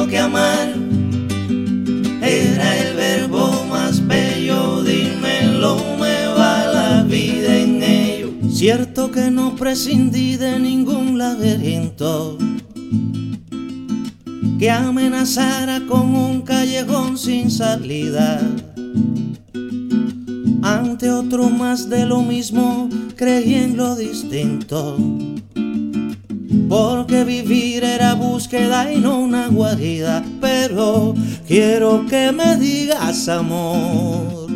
Que 0.03 0.19
amar 0.19 0.75
era 2.21 2.79
el 2.79 2.97
verbo 2.97 3.65
más 3.71 4.05
bello. 4.07 4.83
Dímelo, 4.83 5.77
me 6.01 6.27
va 6.27 6.67
la 6.67 7.03
vida 7.05 7.57
en 7.57 7.83
ello. 7.83 8.31
Cierto 8.51 9.11
que 9.11 9.31
no 9.31 9.55
prescindí 9.55 10.37
de 10.37 10.59
ningún 10.59 11.17
laberinto 11.17 12.37
que 14.59 14.71
amenazara 14.71 15.81
con 15.87 16.15
un 16.15 16.43
callejón 16.43 17.17
sin 17.17 17.51
salida. 17.51 18.41
Ante 20.63 21.11
otro 21.11 21.51
más 21.51 21.89
de 21.89 22.05
lo 22.05 22.23
mismo, 22.23 22.89
creí 23.17 23.55
en 23.55 23.77
lo 23.77 23.95
distinto. 23.95 24.97
Porque 26.75 27.23
vivir 27.23 27.85
era 27.85 28.15
búsqueda 28.15 28.93
y 28.93 28.99
no 28.99 29.21
una 29.21 29.47
guarida. 29.47 30.25
Pero 30.41 31.15
quiero 31.47 32.05
que 32.07 32.33
me 32.33 32.57
digas, 32.57 33.29
amor, 33.29 34.49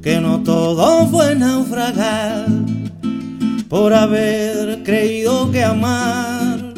que 0.00 0.20
no 0.20 0.44
todo 0.44 1.08
fue 1.08 1.34
naufragar 1.34 2.46
por 3.68 3.94
haber 3.94 4.84
creído 4.84 5.50
que 5.50 5.64
amar 5.64 6.72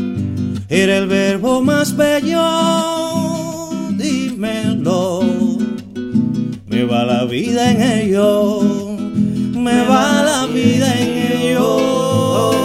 era 0.70 0.96
el 0.96 1.06
verbo 1.06 1.61
más 1.61 1.94
bello. 1.94 3.68
Dímelo, 3.90 5.20
me 6.66 6.84
va 6.84 7.04
la 7.04 7.24
vida 7.26 7.72
en 7.72 7.82
ello, 7.82 8.62
me 9.52 9.84
va 9.84 10.22
la 10.22 10.46
vida 10.46 10.98
en 10.98 11.42
ello. 11.42 11.76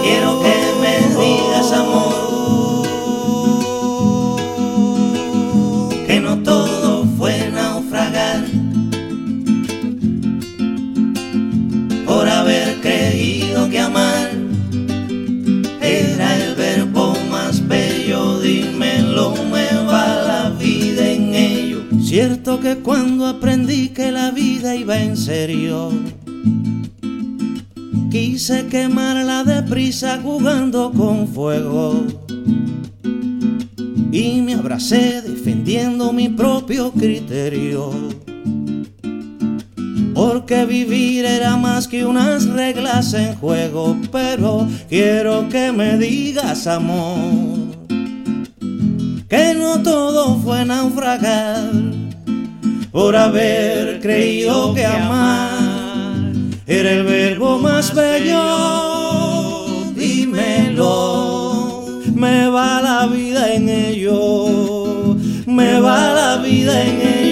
Quiero 0.02 0.40
que 0.40 0.53
que 6.06 6.20
no 6.20 6.38
todo 6.42 7.04
fue 7.18 7.50
naufragar 7.50 8.44
por 12.06 12.28
haber 12.28 12.80
creído 12.80 13.68
que 13.70 13.80
amar 13.80 14.30
era 15.80 16.36
el 16.36 16.54
verbo 16.54 17.16
más 17.30 17.66
bello. 17.66 18.38
Dímelo, 18.40 19.34
me 19.50 19.66
va 19.86 20.06
la 20.26 20.50
vida 20.50 21.10
en 21.10 21.34
ello. 21.34 21.82
Cierto 22.00 22.60
que 22.60 22.76
cuando 22.76 23.26
aprendí 23.26 23.88
que 23.88 24.12
la 24.12 24.30
vida 24.30 24.76
iba 24.76 24.96
en 24.98 25.16
serio, 25.16 25.90
quise 28.14 28.68
quemarla 28.68 29.42
deprisa 29.42 30.20
jugando 30.22 30.92
con 30.92 31.26
fuego. 31.26 32.06
Y 34.12 34.40
me 34.40 34.54
abracé 34.54 35.20
defendiendo 35.20 36.12
mi 36.12 36.28
propio 36.28 36.92
criterio. 36.92 37.90
Porque 40.14 40.64
vivir 40.64 41.24
era 41.24 41.56
más 41.56 41.88
que 41.88 42.06
unas 42.06 42.46
reglas 42.46 43.14
en 43.14 43.34
juego. 43.34 43.96
Pero 44.12 44.68
quiero 44.88 45.48
que 45.48 45.72
me 45.72 45.98
digas, 45.98 46.68
amor, 46.68 47.18
que 49.28 49.54
no 49.58 49.82
todo 49.82 50.36
fue 50.38 50.64
naufragar 50.64 51.68
por 52.92 53.16
haber 53.16 53.98
creído 54.00 54.72
que 54.72 54.86
amar 54.86 55.53
era 56.66 56.90
el 56.92 57.04
verbo 57.04 57.58
más 57.58 57.94
bello. 57.94 59.66
Dímelo, 59.94 61.86
me 62.14 62.48
va 62.48 62.80
la 62.80 63.06
vida 63.06 63.54
en 63.54 63.68
ello, 63.68 65.16
me 65.46 65.80
va 65.80 66.14
la 66.14 66.36
vida 66.38 66.82
en 66.82 67.00
ello. 67.00 67.23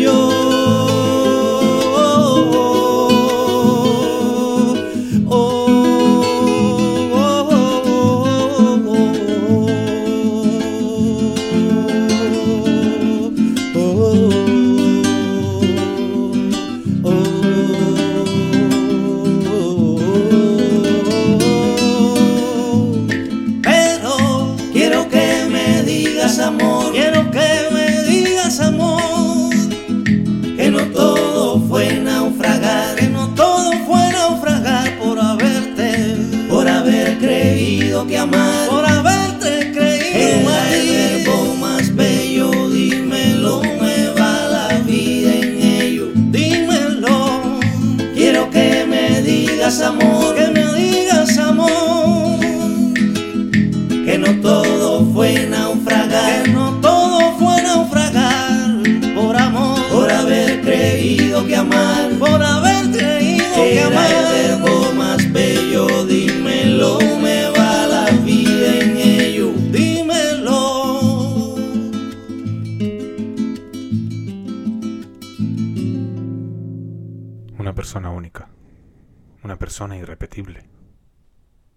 Persona 79.72 79.96
irrepetible. 79.96 80.68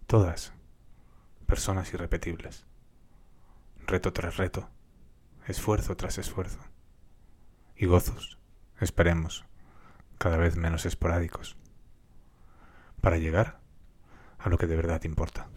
Todas 0.05 0.51
personas 1.47 1.93
irrepetibles. 1.93 2.65
Reto 3.87 4.11
tras 4.11 4.35
reto. 4.35 4.67
Esfuerzo 5.47 5.95
tras 5.95 6.17
esfuerzo. 6.17 6.59
Y 7.73 7.85
gozos, 7.85 8.37
esperemos, 8.81 9.45
cada 10.17 10.35
vez 10.35 10.57
menos 10.57 10.85
esporádicos. 10.85 11.55
Para 12.99 13.17
llegar 13.17 13.61
a 14.39 14.49
lo 14.49 14.57
que 14.57 14.67
de 14.67 14.75
verdad 14.75 15.01
importa. 15.05 15.47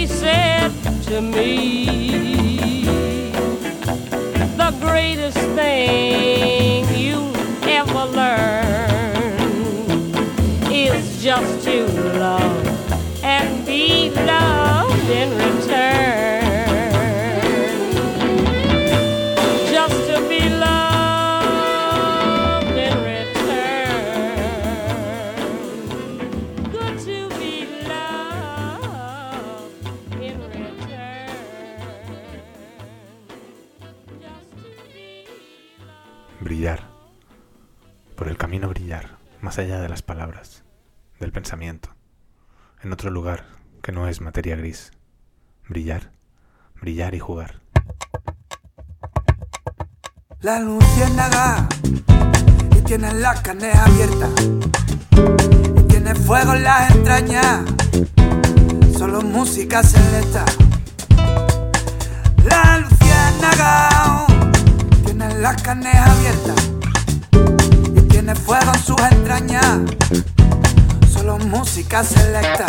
This 0.00 0.10
he 0.12 0.16
said 0.16 0.72
to 1.02 1.20
me. 1.20 2.84
The 4.56 4.74
greatest 4.80 5.38
thing 5.54 6.86
you'll 6.96 7.36
ever 7.68 8.06
learn 8.06 9.40
is 10.72 11.22
just 11.22 11.64
to 11.64 11.86
love 12.18 13.24
and 13.24 13.66
be 13.66 14.10
loved 14.10 15.10
in 15.10 15.30
return. 15.30 15.59
Allá 39.60 39.80
de 39.80 39.88
las 39.88 40.02
palabras, 40.02 40.64
del 41.18 41.32
pensamiento, 41.32 41.90
en 42.82 42.92
otro 42.92 43.10
lugar 43.10 43.44
que 43.82 43.92
no 43.92 44.08
es 44.08 44.20
materia 44.20 44.56
gris. 44.56 44.92
Brillar, 45.68 46.10
brillar 46.80 47.14
y 47.14 47.18
jugar. 47.18 47.60
La 50.40 50.58
luciérnaga 50.60 51.68
y 52.76 52.80
tiene 52.82 53.12
la 53.14 53.34
carne 53.42 53.70
abierta 53.72 54.28
y 55.78 55.82
tiene 55.84 56.14
fuego 56.14 56.54
en 56.54 56.64
las 56.64 56.90
entrañas, 56.90 57.64
solo 58.96 59.20
música 59.22 59.82
selecta. 59.82 60.44
La 62.44 62.78
luciérnaga 62.78 64.26
tiene 65.04 65.34
las 65.34 65.62
carnes 65.62 65.94
abiertas 65.94 66.79
tiene 68.20 68.34
fuego 68.34 68.70
en 68.74 68.82
sus 68.82 69.00
entrañas, 69.12 69.78
solo 71.10 71.38
música 71.38 72.04
selecta. 72.04 72.66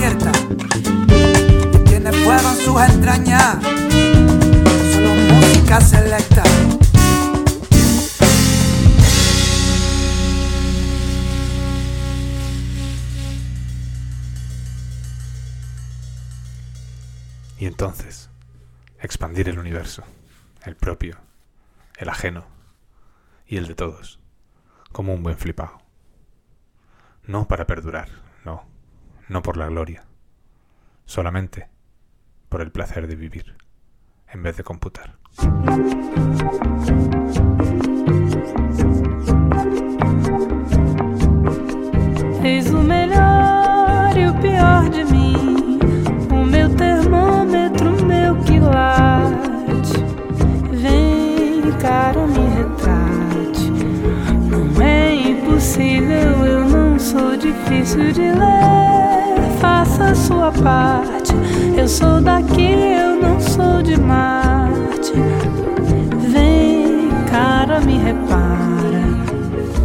Y 0.00 1.78
tiene 1.84 2.12
fuego 2.12 2.50
en 2.50 2.56
sus 2.56 2.80
entrañas. 2.80 3.56
Solo 4.92 5.14
música 5.34 5.80
selecta. 5.80 6.42
Y 17.58 17.66
entonces, 17.66 18.30
expandir 19.00 19.48
el 19.48 19.58
universo, 19.58 20.04
el 20.62 20.76
propio, 20.76 21.16
el 21.96 22.08
ajeno 22.08 22.46
y 23.48 23.56
el 23.56 23.66
de 23.66 23.74
todos, 23.74 24.20
como 24.92 25.12
un 25.12 25.24
buen 25.24 25.36
flipado. 25.36 25.82
No 27.24 27.48
para 27.48 27.66
perdurar, 27.66 28.27
no, 29.28 29.42
por 29.42 29.56
la 29.56 29.66
gloria, 29.66 30.04
solamente 31.04 31.68
por 32.48 32.62
el 32.62 32.70
placer 32.70 33.06
de 33.06 33.16
vivir, 33.16 33.56
en 34.32 34.42
vez 34.42 34.56
de 34.56 34.64
computar. 34.64 35.16
Eis 42.42 42.70
o 42.72 42.82
melhor 42.82 44.16
e 44.16 44.26
o 44.28 44.34
pior 44.40 44.88
de 44.88 45.04
mim, 45.04 45.78
o 46.30 46.44
meu 46.44 46.74
termômetro, 46.74 48.04
meu 48.06 48.34
quilate. 48.44 49.98
Vem, 50.72 51.70
cara, 51.78 52.26
me 52.26 52.48
retrate. 52.56 53.70
Não 54.50 54.82
é 54.82 55.14
impossível, 55.14 56.46
eu 56.46 56.64
não 56.64 56.98
sou 56.98 57.36
difícil 57.36 58.12
de 58.12 58.32
ler. 58.32 58.97
Faça 59.98 60.10
a 60.10 60.14
sua 60.14 60.52
parte. 60.52 61.34
Eu 61.76 61.88
sou 61.88 62.20
daqui, 62.20 62.70
eu 62.70 63.20
não 63.20 63.40
sou 63.40 63.82
de 63.82 63.98
Marte. 64.00 65.12
Vem, 66.18 67.08
cara, 67.30 67.80
me 67.80 67.98
repara. 67.98 69.02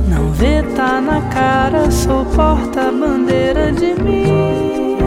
Não 0.08 0.32
vê, 0.32 0.62
tá 0.76 1.02
na 1.02 1.20
cara, 1.34 1.90
sou 1.90 2.26
porta-bandeira 2.26 3.72
de 3.72 3.96
mim. 4.04 4.98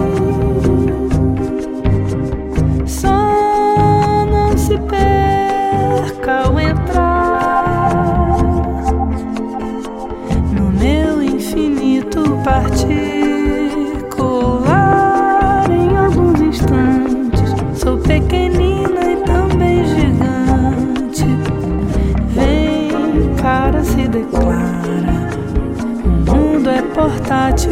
Só 2.84 4.26
não 4.28 4.58
se 4.58 4.76
perca 4.78 6.46
ao 6.46 6.58
entrar 6.58 7.05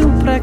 olho 0.04 0.18
pra 0.18 0.33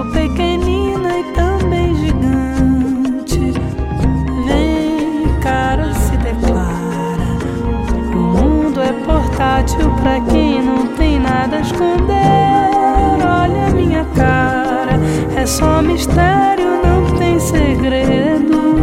Sou 0.00 0.10
pequenina 0.12 1.18
e 1.18 1.24
também 1.34 1.94
gigante. 1.94 3.52
Vem, 4.46 5.28
cara, 5.42 5.92
se 5.92 6.16
declara. 6.16 7.36
O 8.14 8.16
mundo 8.16 8.80
é 8.80 8.94
portátil 9.04 9.90
pra 10.00 10.18
quem 10.20 10.62
não 10.62 10.86
tem 10.96 11.20
nada 11.20 11.58
a 11.58 11.60
esconder. 11.60 12.70
Olha 13.22 13.74
minha 13.74 14.06
cara, 14.16 14.98
é 15.36 15.44
só 15.44 15.82
mistério, 15.82 16.80
não 16.82 17.18
tem 17.18 17.38
segredo. 17.38 18.76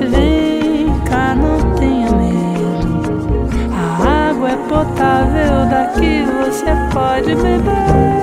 Vem 0.00 0.98
cá, 1.04 1.34
não 1.34 1.74
tenha 1.74 2.10
medo. 2.12 3.50
A 3.70 4.30
água 4.30 4.48
é 4.48 4.56
potável, 4.66 5.66
daqui 5.68 6.24
você 6.40 6.72
pode 6.94 7.34
beber. 7.34 8.15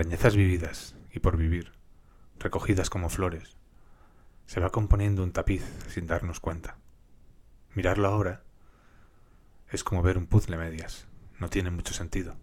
Extrañezas 0.00 0.34
vividas 0.34 0.94
y 1.12 1.20
por 1.20 1.36
vivir, 1.36 1.72
recogidas 2.38 2.88
como 2.88 3.10
flores, 3.10 3.58
se 4.46 4.58
va 4.58 4.70
componiendo 4.70 5.22
un 5.22 5.32
tapiz 5.32 5.62
sin 5.88 6.06
darnos 6.06 6.40
cuenta. 6.40 6.78
Mirarlo 7.74 8.08
ahora 8.08 8.42
es 9.68 9.84
como 9.84 10.00
ver 10.00 10.16
un 10.16 10.26
puzzle 10.26 10.56
medias, 10.56 11.06
no 11.38 11.50
tiene 11.50 11.70
mucho 11.70 11.92
sentido. 11.92 12.34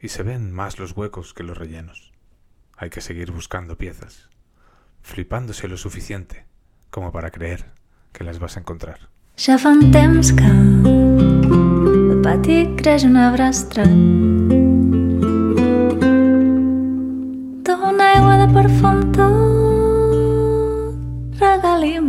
Y 0.00 0.08
se 0.08 0.24
ven 0.24 0.50
más 0.50 0.80
los 0.80 0.96
huecos 0.96 1.32
que 1.32 1.44
los 1.44 1.56
rellenos. 1.56 2.12
Hay 2.76 2.90
que 2.90 3.00
seguir 3.00 3.30
buscando 3.30 3.78
piezas, 3.78 4.28
flipándose 5.00 5.68
lo 5.68 5.76
suficiente 5.76 6.44
como 6.90 7.12
para 7.12 7.30
creer 7.30 7.66
que 8.12 8.24
las 8.24 8.40
vas 8.40 8.56
a 8.56 8.60
encontrar. 8.60 9.10
Aigua 18.14 18.34
de 18.42 18.46
perfum 18.56 18.98
tot 19.16 19.34
regalim 21.42 22.08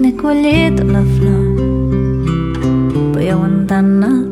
n'he 0.00 0.10
collit 0.22 0.76
una 0.86 1.02
flor 1.14 1.44
vull 3.12 3.28
aguantant 3.34 4.25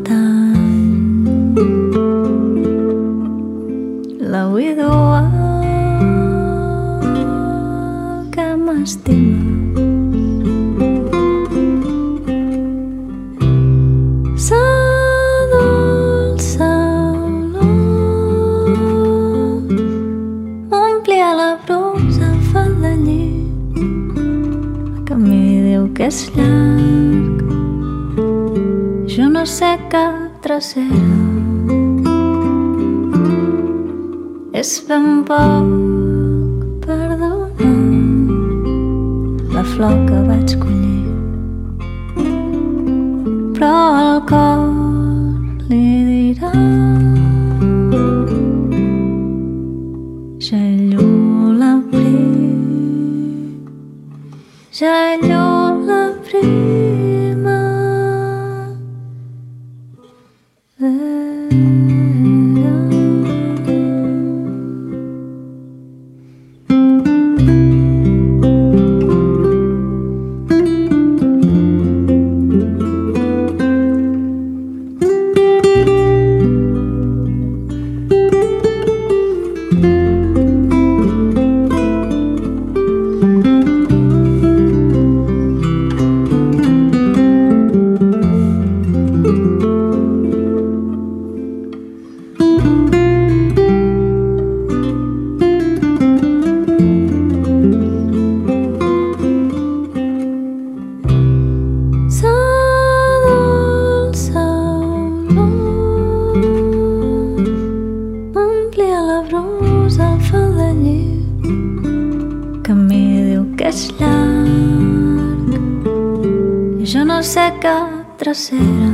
cap 117.35 118.18
tracera 118.20 118.91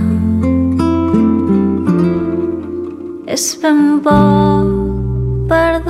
és 3.37 3.45
ben 3.61 4.01
poc 4.01 4.71
per 5.51 5.83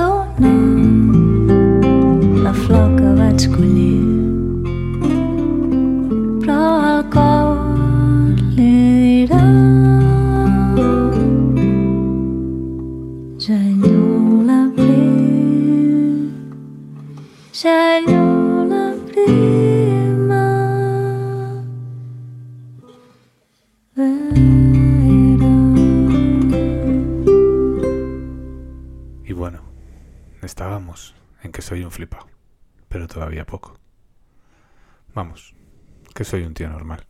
soy 36.23 36.43
un 36.43 36.53
tío 36.53 36.69
normal, 36.69 37.05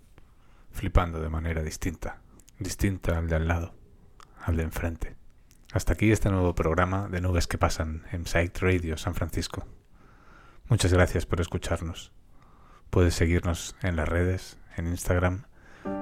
flipando 0.71 1.19
de 1.21 1.29
manera 1.29 1.63
distinta, 1.63 2.21
distinta 2.59 3.17
al 3.17 3.27
de 3.27 3.35
al 3.35 3.47
lado, 3.47 3.73
al 4.43 4.57
de 4.57 4.63
enfrente. 4.63 5.15
Hasta 5.73 5.93
aquí 5.93 6.11
este 6.11 6.29
nuevo 6.29 6.55
programa 6.55 7.07
de 7.07 7.21
nubes 7.21 7.47
que 7.47 7.57
pasan 7.57 8.03
en 8.11 8.25
Psych 8.25 8.59
Radio 8.59 8.97
San 8.97 9.15
Francisco. 9.15 9.65
Muchas 10.67 10.93
gracias 10.93 11.25
por 11.25 11.41
escucharnos. 11.41 12.11
Puedes 12.89 13.15
seguirnos 13.15 13.75
en 13.81 13.95
las 13.95 14.07
redes, 14.07 14.57
en 14.75 14.87
Instagram, 14.87 15.45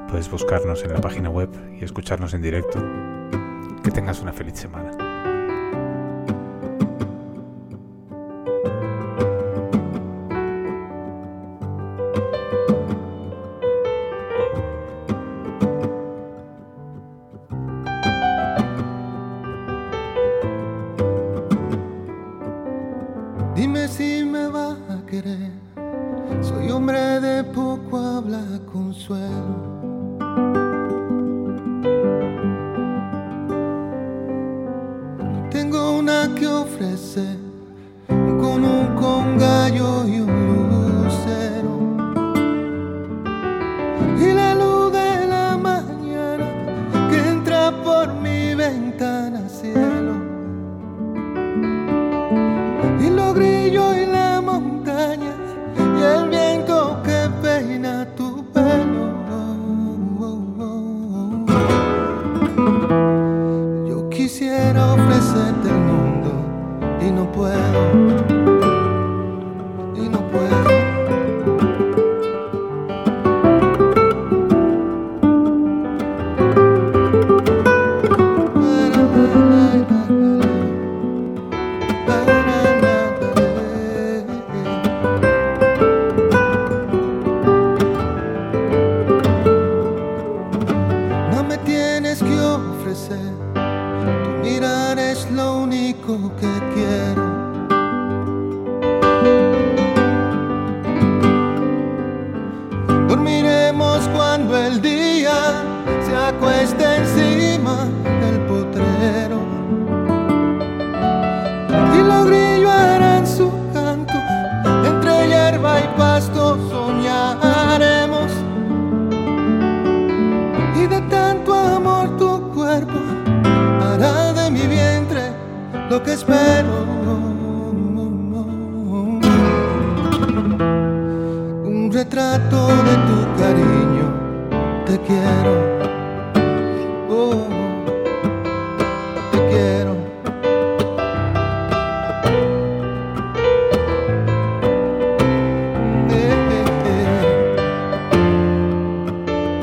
Puedes 0.09 0.29
buscarnos 0.29 0.83
en 0.83 0.93
la 0.93 1.01
página 1.01 1.29
web 1.29 1.49
y 1.79 1.83
escucharnos 1.83 2.33
en 2.33 2.41
directo. 2.41 2.79
Que 3.83 3.91
tengas 3.91 4.19
una 4.21 4.33
feliz 4.33 4.55
semana. 4.55 5.08